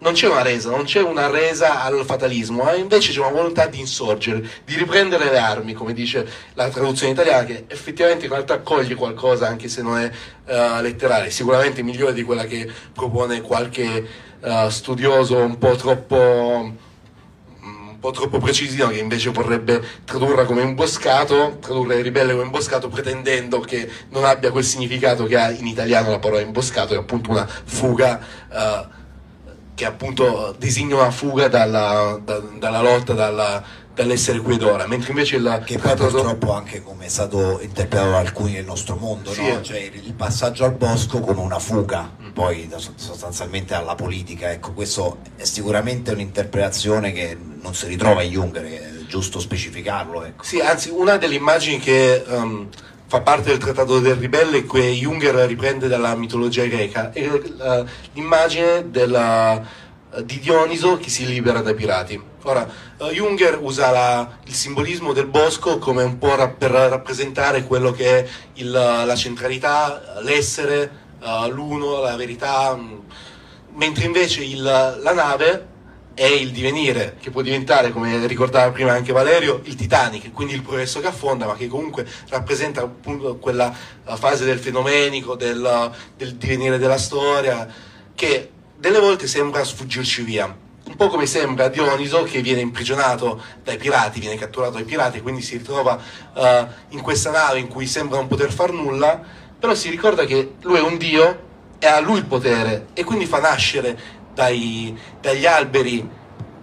[0.00, 3.66] non, c'è una resa, non c'è una resa al fatalismo, ma invece c'è una volontà
[3.66, 8.60] di insorgere, di riprendere le armi, come dice la traduzione italiana, che effettivamente in realtà
[8.60, 14.06] coglie qualcosa, anche se non è uh, letterale, sicuramente migliore di quella che propone qualche
[14.40, 16.88] uh, studioso un po' troppo
[18.00, 23.88] po' troppo precisino che invece vorrebbe tradurla come imboscato, tradurre ribelle come imboscato pretendendo che
[24.08, 27.46] non abbia quel significato che ha in italiano la parola imboscato, che è appunto una
[27.46, 28.98] fuga, uh,
[29.80, 33.64] che appunto designa una fuga dalla, da, dalla lotta, dalla,
[33.94, 38.10] dall'essere qui ed ora, mentre invece il che poi purtroppo anche come è stato interpretato
[38.10, 39.62] da alcuni nel nostro mondo, sì, no?
[39.62, 42.32] cioè il passaggio al bosco come una fuga mm.
[42.32, 48.64] poi sostanzialmente alla politica, ecco questo è sicuramente un'interpretazione che non si ritrova in Junger,
[48.64, 50.24] è giusto specificarlo.
[50.24, 50.44] Ecco.
[50.44, 52.68] Sì, anzi una delle immagini che um,
[53.10, 58.88] fa parte del Trattato del Ribelle che Junger riprende dalla mitologia greca è uh, l'immagine
[58.88, 59.60] della
[60.14, 62.22] eh, di Dioniso che si libera dai pirati.
[62.42, 67.64] Ora, uh, Junger usa la, il simbolismo del bosco come un po' ra- per rappresentare
[67.64, 71.08] quello che è il, la centralità, l'essere,
[71.50, 73.02] l'uno, la verità, mh,
[73.74, 75.69] mentre invece il, la nave
[76.14, 80.62] è il divenire, che può diventare, come ricordava prima anche Valerio, il Titanic, quindi il
[80.62, 86.78] progresso che affonda, ma che comunque rappresenta appunto quella fase del fenomenico, del, del divenire
[86.78, 87.66] della storia,
[88.14, 90.56] che delle volte sembra sfuggirci via.
[90.82, 95.22] Un po' come sembra Dioniso che viene imprigionato dai pirati, viene catturato dai pirati e
[95.22, 95.98] quindi si ritrova
[96.34, 99.22] uh, in questa nave in cui sembra non poter far nulla,
[99.58, 101.48] però si ricorda che lui è un dio
[101.78, 106.08] e ha lui il potere e quindi fa nascere dai, dagli alberi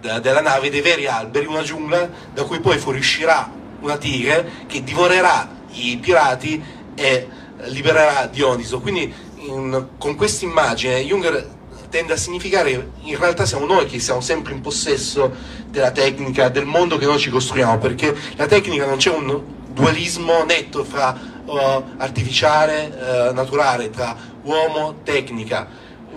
[0.00, 3.50] da, della nave, dei veri alberi, una giungla da cui poi fuoriuscirà
[3.80, 6.62] una tigre che divorerà i pirati
[6.94, 7.28] e
[7.64, 8.80] libererà Dioniso.
[8.80, 11.56] Quindi in, con questa immagine Junger
[11.88, 15.32] tende a significare che in realtà siamo noi che siamo sempre in possesso
[15.68, 19.42] della tecnica, del mondo che noi ci costruiamo, perché la tecnica non c'è un
[19.72, 25.68] dualismo netto fra uh, artificiale, uh, naturale, tra uomo, tecnica,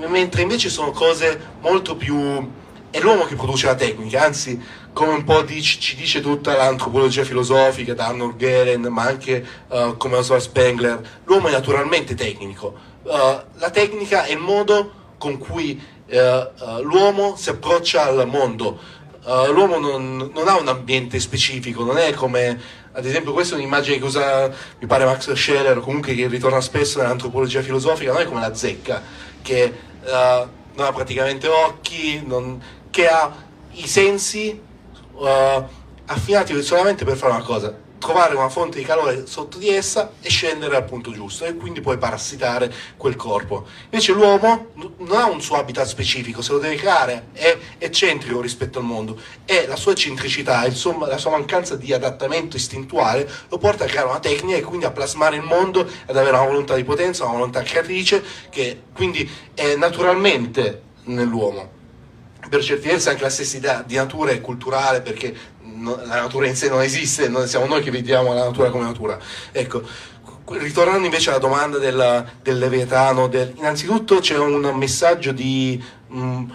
[0.08, 2.50] mentre invece sono cose molto più...
[2.90, 4.60] è l'uomo che produce la tecnica, anzi
[4.94, 9.96] come un po' dice, ci dice tutta l'antropologia filosofica da Arnold Gehlen, ma anche uh,
[9.98, 12.90] come Oswald Spengler, l'uomo è naturalmente tecnico.
[13.04, 18.80] la tecnica è il modo con cui uh, l'uomo si approccia al mondo.
[19.24, 22.60] Uh, l'uomo non, non, ha un ambiente specifico, non è come,
[22.92, 27.00] ad esempio, questa è un'immagine che usa, mi pare, Max Scheller, comunque che ritorna spesso
[27.00, 29.02] nell'antropologia filosofica, non è come la zecca,
[29.42, 33.34] che uh, non ha praticamente occhi, non, che ha
[33.72, 34.70] i sensi
[36.06, 40.30] affinati solamente per fare una cosa, trovare una fonte di calore sotto di essa e
[40.30, 43.68] scendere al punto giusto e quindi poi parassitare quel corpo.
[43.86, 48.80] Invece l'uomo non ha un suo habitat specifico, se lo deve creare, è eccentrico rispetto
[48.80, 53.84] al mondo e la sua eccentricità, insomma la sua mancanza di adattamento istintuale lo porta
[53.84, 56.84] a creare una tecnica e quindi a plasmare il mondo, ad avere una volontà di
[56.84, 61.80] potenza, una volontà creatrice che quindi è naturalmente nell'uomo
[62.50, 65.34] per certi versi anche la stessa idea di natura è culturale perché
[65.84, 69.18] la natura in sé non esiste, non siamo noi che vediamo la natura come natura.
[69.52, 69.82] Ecco,
[70.48, 76.50] ritornando invece alla domanda del, del Leviatano, del, innanzitutto c'è un messaggio di, mh, mm,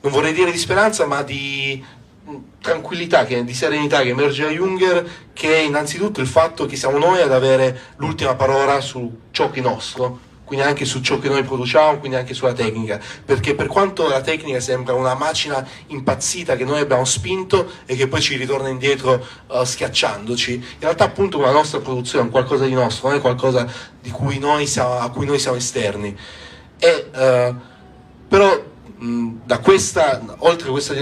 [0.00, 1.84] non vorrei dire di speranza, ma di
[2.28, 6.76] mm, tranquillità, che, di serenità che emerge da Junger, che è innanzitutto il fatto che
[6.76, 11.18] siamo noi ad avere l'ultima parola su ciò che è nostro, quindi anche su ciò
[11.18, 15.64] che noi produciamo, quindi anche sulla tecnica, perché per quanto la tecnica sembra una macina
[15.88, 21.04] impazzita che noi abbiamo spinto e che poi ci ritorna indietro uh, schiacciandoci, in realtà
[21.04, 23.70] appunto la nostra produzione è qualcosa di nostro, non è qualcosa
[24.10, 26.16] cui siamo, a cui noi siamo esterni.
[26.78, 27.54] E, uh,
[28.26, 28.64] però
[28.96, 30.94] mh, questa, oltre a questa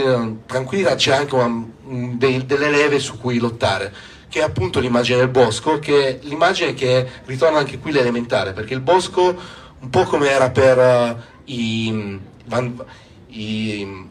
[0.44, 5.16] tranquillità c'è anche una, mh, dei, delle leve su cui lottare che è appunto l'immagine
[5.16, 9.34] del bosco, che è l'immagine che ritorna anche qui l'elementare, perché il bosco,
[9.80, 12.84] un po' come era per uh, i, van,
[13.28, 14.10] i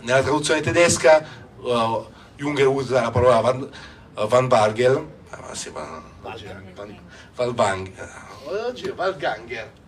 [0.00, 1.22] nella traduzione tedesca,
[1.60, 2.06] uh,
[2.36, 3.68] Junger usa la parola Van,
[4.14, 6.98] uh, van Bargel, ah, sì, van, van,
[7.34, 8.10] Valganger.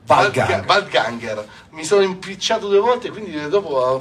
[0.05, 0.65] Valganger.
[0.67, 1.49] Valganger.
[1.71, 3.99] Mi sono impicciato due volte, quindi dopo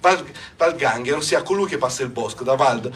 [0.00, 0.24] Val,
[0.56, 2.90] Valganger, ossia colui che passa il bosco, da Vald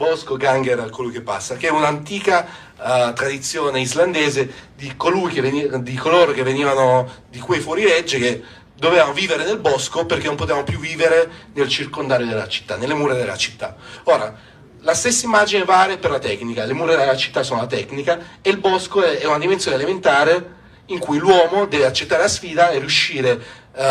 [0.00, 2.46] Bosco Ganger colui che passa, che è un'antica
[2.78, 8.42] uh, tradizione islandese di, che veni- di, coloro che venivano di quei fuorilegge che
[8.74, 13.12] dovevano vivere nel bosco perché non potevano più vivere nel circondario della città, nelle mura
[13.12, 13.76] della città.
[14.04, 14.34] Ora,
[14.78, 18.48] la stessa immagine vale per la tecnica, le mura della città sono la tecnica e
[18.48, 20.54] il bosco è, è una dimensione elementare
[20.86, 23.82] in cui l'uomo deve accettare la sfida e riuscire uh,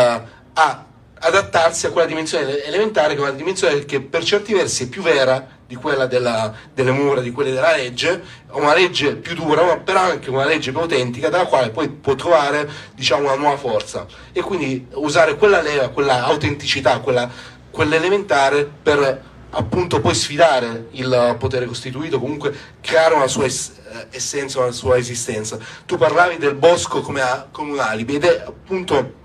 [0.54, 0.84] a
[1.20, 5.02] adattarsi a quella dimensione elementare, che è una dimensione che per certi versi è più
[5.02, 9.76] vera di quella della, delle mura, di quelle della legge, una legge più dura, ma
[9.76, 14.04] però anche una legge più autentica, dalla quale poi può trovare diciamo, una nuova forza.
[14.32, 17.30] E quindi usare quella leva, quella autenticità, quella,
[17.70, 23.78] quell'elementare per appunto poi sfidare il potere costituito, comunque creare una sua ess-
[24.10, 25.56] essenza, una sua esistenza.
[25.86, 29.18] Tu parlavi del bosco come, a, come un alibi ed è appunto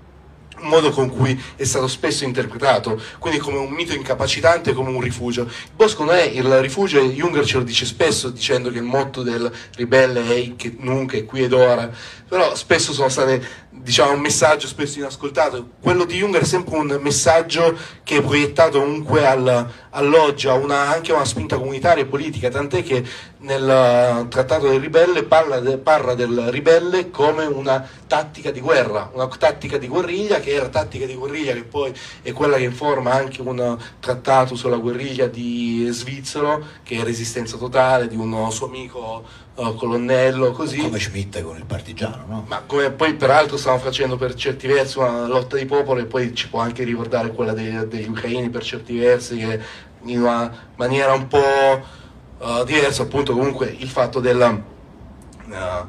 [0.60, 5.42] modo con cui è stato spesso interpretato, quindi come un mito incapacitante, come un rifugio.
[5.42, 8.84] Il bosco non è il rifugio, e Junger ce lo dice spesso dicendo che il
[8.84, 11.90] motto del ribelle è che nunca, è qui ed ora,
[12.28, 15.70] però spesso sono state diciamo, un messaggio spesso inascoltato.
[15.80, 20.92] Quello di Juncker è sempre un messaggio che è proiettato comunque al, all'oggi, ha una,
[20.92, 23.04] anche una spinta comunitaria e politica, tant'è che
[23.38, 29.28] nel Trattato del Ribelle parla, de, parla, del ribelle come una tattica di guerra, una
[29.28, 31.92] tattica di guerriglia che era tattica di guerriglia che poi
[32.22, 38.08] è quella che informa anche un trattato sulla guerriglia di Svizzero che è resistenza totale
[38.08, 40.78] di un suo amico uh, colonnello così.
[40.78, 42.44] Come Schmidt con il partigiano, no?
[42.46, 46.34] Ma come poi peraltro stanno facendo per certi versi una lotta di popolo e poi
[46.34, 49.60] ci può anche ricordare quella dei, degli ucraini per certi versi che
[50.04, 52.04] in una maniera un po'
[52.38, 55.86] uh, diversa appunto comunque il fatto della, uh,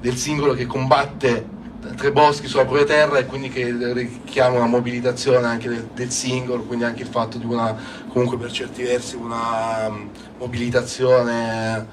[0.00, 1.54] del singolo che combatte
[1.94, 6.62] tre boschi sulla propria terra e quindi che richiama una mobilitazione anche del, del, singolo,
[6.62, 7.76] quindi anche il fatto di una,
[8.08, 11.86] comunque per certi versi, una um, mobilitazione,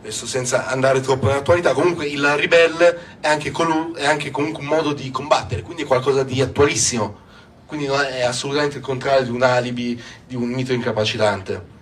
[0.00, 4.68] adesso senza andare troppo nell'attualità, comunque il ribelle è anche, colu- è anche comunque un
[4.68, 7.28] modo di combattere, quindi è qualcosa di attualissimo,
[7.66, 11.78] quindi è assolutamente il contrario di un alibi, di un mito incapacitante.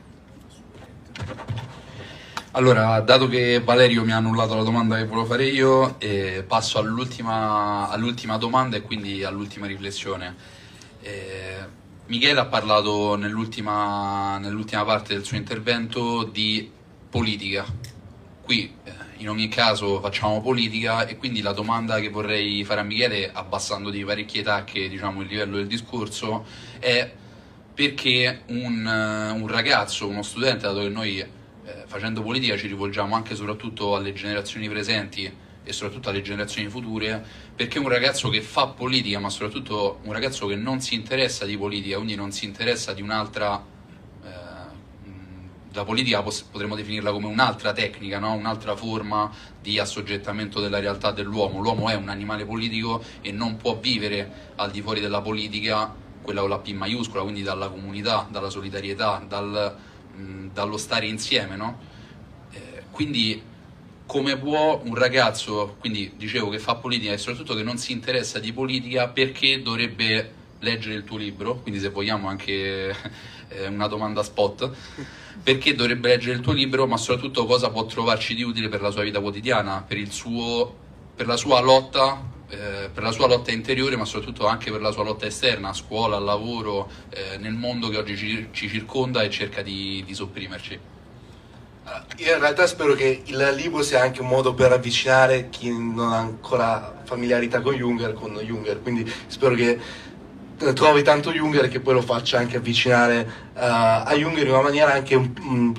[2.53, 6.79] Allora, dato che Valerio mi ha annullato la domanda che volevo fare io, eh, passo
[6.79, 10.35] all'ultima, all'ultima, domanda e quindi all'ultima riflessione.
[11.01, 11.77] Eh,
[12.07, 16.69] Michele ha parlato nell'ultima, nell'ultima, parte del suo intervento di
[17.09, 17.65] politica.
[18.43, 22.83] Qui eh, in ogni caso facciamo politica e quindi la domanda che vorrei fare a
[22.83, 26.45] Michele, abbassando di parecchie tacche diciamo, il livello del discorso,
[26.81, 27.13] è
[27.79, 31.29] perché un, un ragazzo, uno studente, dato che noi eh,
[31.87, 35.33] facendo politica ci rivolgiamo anche e soprattutto alle generazioni presenti
[35.63, 37.25] e soprattutto alle generazioni future,
[37.55, 41.57] perché un ragazzo che fa politica, ma soprattutto un ragazzo che non si interessa di
[41.57, 43.65] politica, quindi non si interessa di un'altra
[44.25, 44.29] eh,
[45.73, 48.33] la politica potremmo definirla come un'altra tecnica, no?
[48.33, 49.31] un'altra forma
[49.63, 51.61] di assoggettamento della realtà dell'uomo.
[51.61, 56.43] L'uomo è un animale politico e non può vivere al di fuori della politica, quella
[56.43, 59.75] con la P maiuscola, quindi dalla comunità, dalla solidarietà, dal,
[60.53, 61.79] dallo stare insieme, no?
[62.51, 63.43] Eh, quindi
[64.05, 68.39] come può un ragazzo, quindi dicevo che fa politica e soprattutto che non si interessa
[68.39, 71.61] di politica, perché dovrebbe leggere il tuo libro?
[71.61, 72.95] Quindi se vogliamo anche
[73.49, 74.71] eh, una domanda spot,
[75.43, 78.91] perché dovrebbe leggere il tuo libro, ma soprattutto cosa può trovarci di utile per la
[78.91, 80.77] sua vita quotidiana, per, suo,
[81.17, 84.91] per la sua lotta eh, per la sua lotta interiore, ma soprattutto anche per la
[84.91, 89.23] sua lotta esterna, a scuola, al lavoro, eh, nel mondo che oggi ci, ci circonda
[89.23, 90.79] e cerca di, di sopprimerci.
[92.19, 96.13] Io in realtà spero che il libro sia anche un modo per avvicinare chi non
[96.13, 99.79] ha ancora familiarità con Junger, con Junger, quindi spero che
[100.75, 103.21] trovi tanto Junger che poi lo faccia anche avvicinare
[103.55, 105.73] uh, a Junger in una maniera anche um,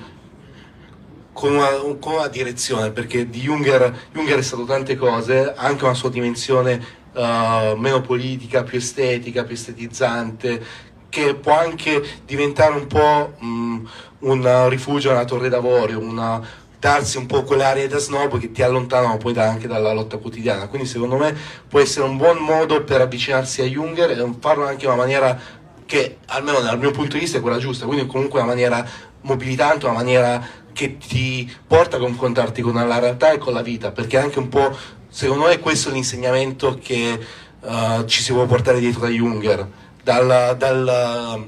[1.40, 1.70] con una,
[2.02, 6.86] con una, direzione, perché di Junger, Junger è stato tante cose, anche una sua dimensione
[7.14, 10.62] uh, meno politica, più estetica, più estetizzante,
[11.08, 13.90] che può anche diventare un po' um,
[14.20, 16.46] un rifugio, una torre d'avorio, una,
[16.78, 20.68] darsi un po' quell'area da snob che ti allontanano poi da, anche dalla lotta quotidiana.
[20.68, 21.34] Quindi secondo me
[21.70, 25.40] può essere un buon modo per avvicinarsi a Junger e farlo anche in una maniera
[25.86, 28.86] che, almeno dal mio punto di vista, è quella giusta, quindi comunque una maniera
[29.22, 33.92] mobilitante, una maniera che ti porta a confrontarti con la realtà e con la vita,
[33.92, 34.74] perché anche un po',
[35.10, 37.20] secondo me, questo è l'insegnamento che
[37.60, 39.68] uh, ci si può portare dietro da Junger,
[40.02, 41.48] dal, dal,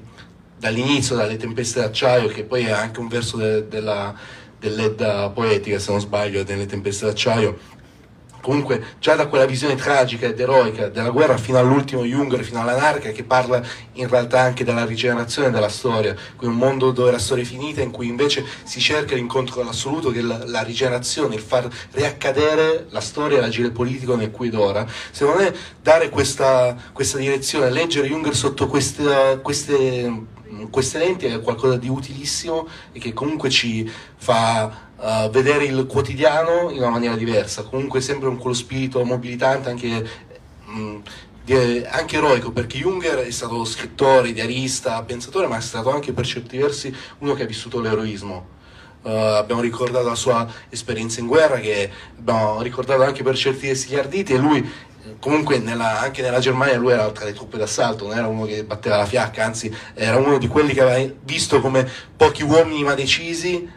[0.58, 4.14] dall'inizio, dalle tempeste d'acciaio, che poi è anche un verso de, della,
[4.60, 7.58] dell'Edda poetica, se non sbaglio, delle tempeste d'acciaio
[8.42, 13.12] comunque già da quella visione tragica ed eroica della guerra fino all'ultimo Junger, fino all'anarchia,
[13.12, 13.62] che parla
[13.94, 17.92] in realtà anche della rigenerazione della storia, un mondo dove la storia è finita, in
[17.92, 19.66] cui invece si cerca l'incontro con
[20.12, 24.48] che è la, la rigenerazione, il far riaccadere la storia e l'agire politico nel qui
[24.48, 24.86] ed ora.
[25.12, 30.26] Secondo me dare questa, questa direzione, leggere Junger sotto queste, queste,
[30.70, 36.70] queste lenti è qualcosa di utilissimo e che comunque ci fa uh, vedere il quotidiano
[36.70, 40.10] in una maniera diversa, comunque sempre con quello spirito mobilitante anche,
[40.66, 41.00] mh, mm,
[41.90, 46.58] anche eroico, perché Junger è stato scrittore, diarista, pensatore, ma è stato anche per certi
[46.58, 48.60] versi uno che ha vissuto l'eroismo.
[49.02, 53.90] Uh, abbiamo ricordato la sua esperienza in guerra, che abbiamo ricordato anche per certi versi
[53.90, 58.08] gli arditi, e lui comunque nella, anche nella Germania lui era tra le truppe d'assalto,
[58.08, 61.60] non era uno che batteva la fiacca, anzi era uno di quelli che aveva visto
[61.60, 63.68] come pochi uomini ma decisi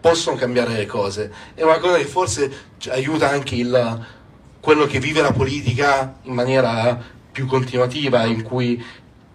[0.00, 1.32] possono cambiare le cose.
[1.54, 2.50] È una cosa che forse
[2.88, 4.06] aiuta anche il,
[4.60, 6.98] quello che vive la politica in maniera
[7.30, 8.82] più continuativa, in cui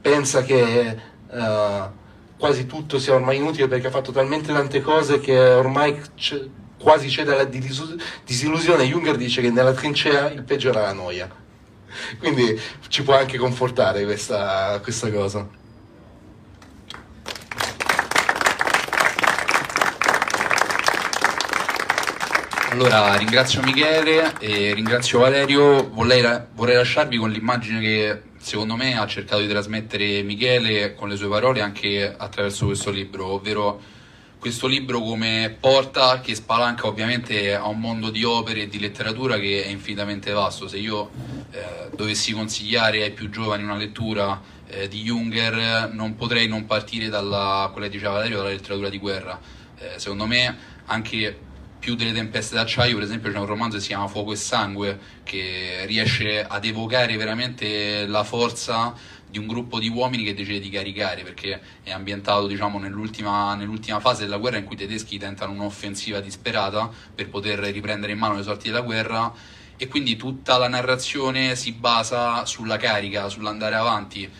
[0.02, 0.98] pensa che
[1.30, 2.04] uh,
[2.38, 6.00] quasi tutto sia ormai inutile perché ha fatto talmente tante cose che ormai
[6.78, 7.46] quasi cede alla
[8.24, 11.44] disillusione, Junger dice che nella trincea il peggio era la noia.
[12.20, 12.60] Quindi
[12.90, 15.48] ci può anche confortare questa, questa cosa.
[22.76, 26.22] Allora ringrazio Michele e ringrazio Valerio, vorrei,
[26.56, 31.30] vorrei lasciarvi con l'immagine che secondo me ha cercato di trasmettere Michele con le sue
[31.30, 33.82] parole anche attraverso questo libro, ovvero
[34.38, 39.40] questo libro come porta che spalanca ovviamente a un mondo di opere e di letteratura
[39.40, 40.68] che è infinitamente vasto.
[40.68, 41.12] Se io
[41.52, 47.08] eh, dovessi consigliare ai più giovani una lettura eh, di Junger non potrei non partire
[47.08, 49.40] dalla, quella che diceva Valerio, dalla letteratura di guerra.
[49.78, 53.90] Eh, secondo me anche più delle tempeste d'acciaio, per esempio c'è un romanzo che si
[53.90, 58.94] chiama Fuoco e Sangue, che riesce ad evocare veramente la forza
[59.30, 64.00] di un gruppo di uomini che decide di caricare, perché è ambientato diciamo, nell'ultima, nell'ultima
[64.00, 68.36] fase della guerra in cui i tedeschi tentano un'offensiva disperata per poter riprendere in mano
[68.36, 69.34] le sorti della guerra.
[69.78, 74.32] E quindi tutta la narrazione si basa sulla carica, sull'andare avanti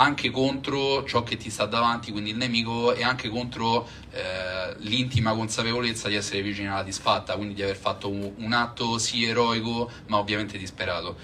[0.00, 5.34] anche contro ciò che ti sta davanti, quindi il nemico, e anche contro eh, l'intima
[5.34, 9.90] consapevolezza di essere vicino alla disfatta, quindi di aver fatto un, un, atto sì eroico,
[10.06, 11.16] ma ovviamente disperato.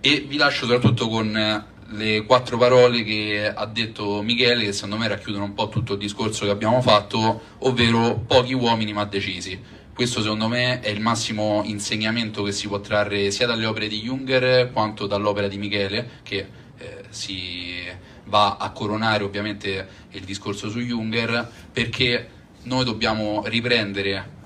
[0.00, 4.96] E vi lascio soprattutto con eh, le quattro parole che ha detto Michele, che secondo
[4.96, 9.76] me racchiudono un po' tutto il discorso che abbiamo fatto, ovvero pochi uomini ma decisi.
[9.94, 14.00] Questo secondo me è il massimo insegnamento che si può trarre sia dalle opere di
[14.00, 17.84] Junger quanto dall'opera di Michele, che eh, si
[18.24, 22.30] va a coronare ovviamente il discorso su Junger perché
[22.62, 24.36] noi dobbiamo riprendere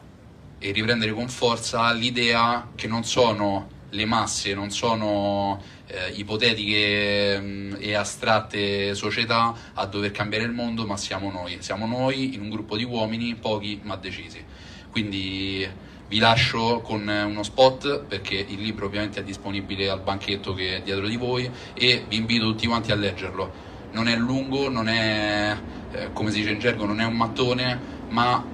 [0.59, 7.77] e riprendere con forza l'idea che non sono le masse, non sono eh, ipotetiche mh,
[7.81, 12.49] e astratte società a dover cambiare il mondo, ma siamo noi, siamo noi in un
[12.49, 14.43] gruppo di uomini, pochi ma decisi.
[14.91, 15.69] Quindi
[16.13, 20.83] vi lascio con uno spot perché il libro ovviamente è disponibile al banchetto che è
[20.83, 23.51] dietro di voi e vi invito tutti quanti a leggerlo.
[23.93, 25.57] Non è lungo, non è,
[25.91, 27.81] eh, come si dice in gergo, non è un mattone,
[28.11, 28.45] ma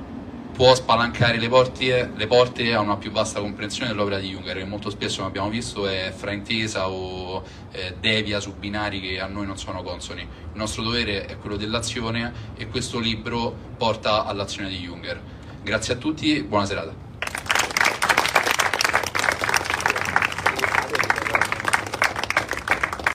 [0.53, 4.65] può spalancare le porte, le porte, a una più vasta comprensione dell'opera di Junger, che
[4.65, 9.47] molto spesso, come abbiamo visto, è fraintesa o eh, devia su binari che a noi
[9.47, 10.21] non sono consoni.
[10.21, 15.21] Il nostro dovere è quello dell'azione e questo libro porta all'azione di Junger.
[15.61, 17.08] Grazie a tutti, buona serata.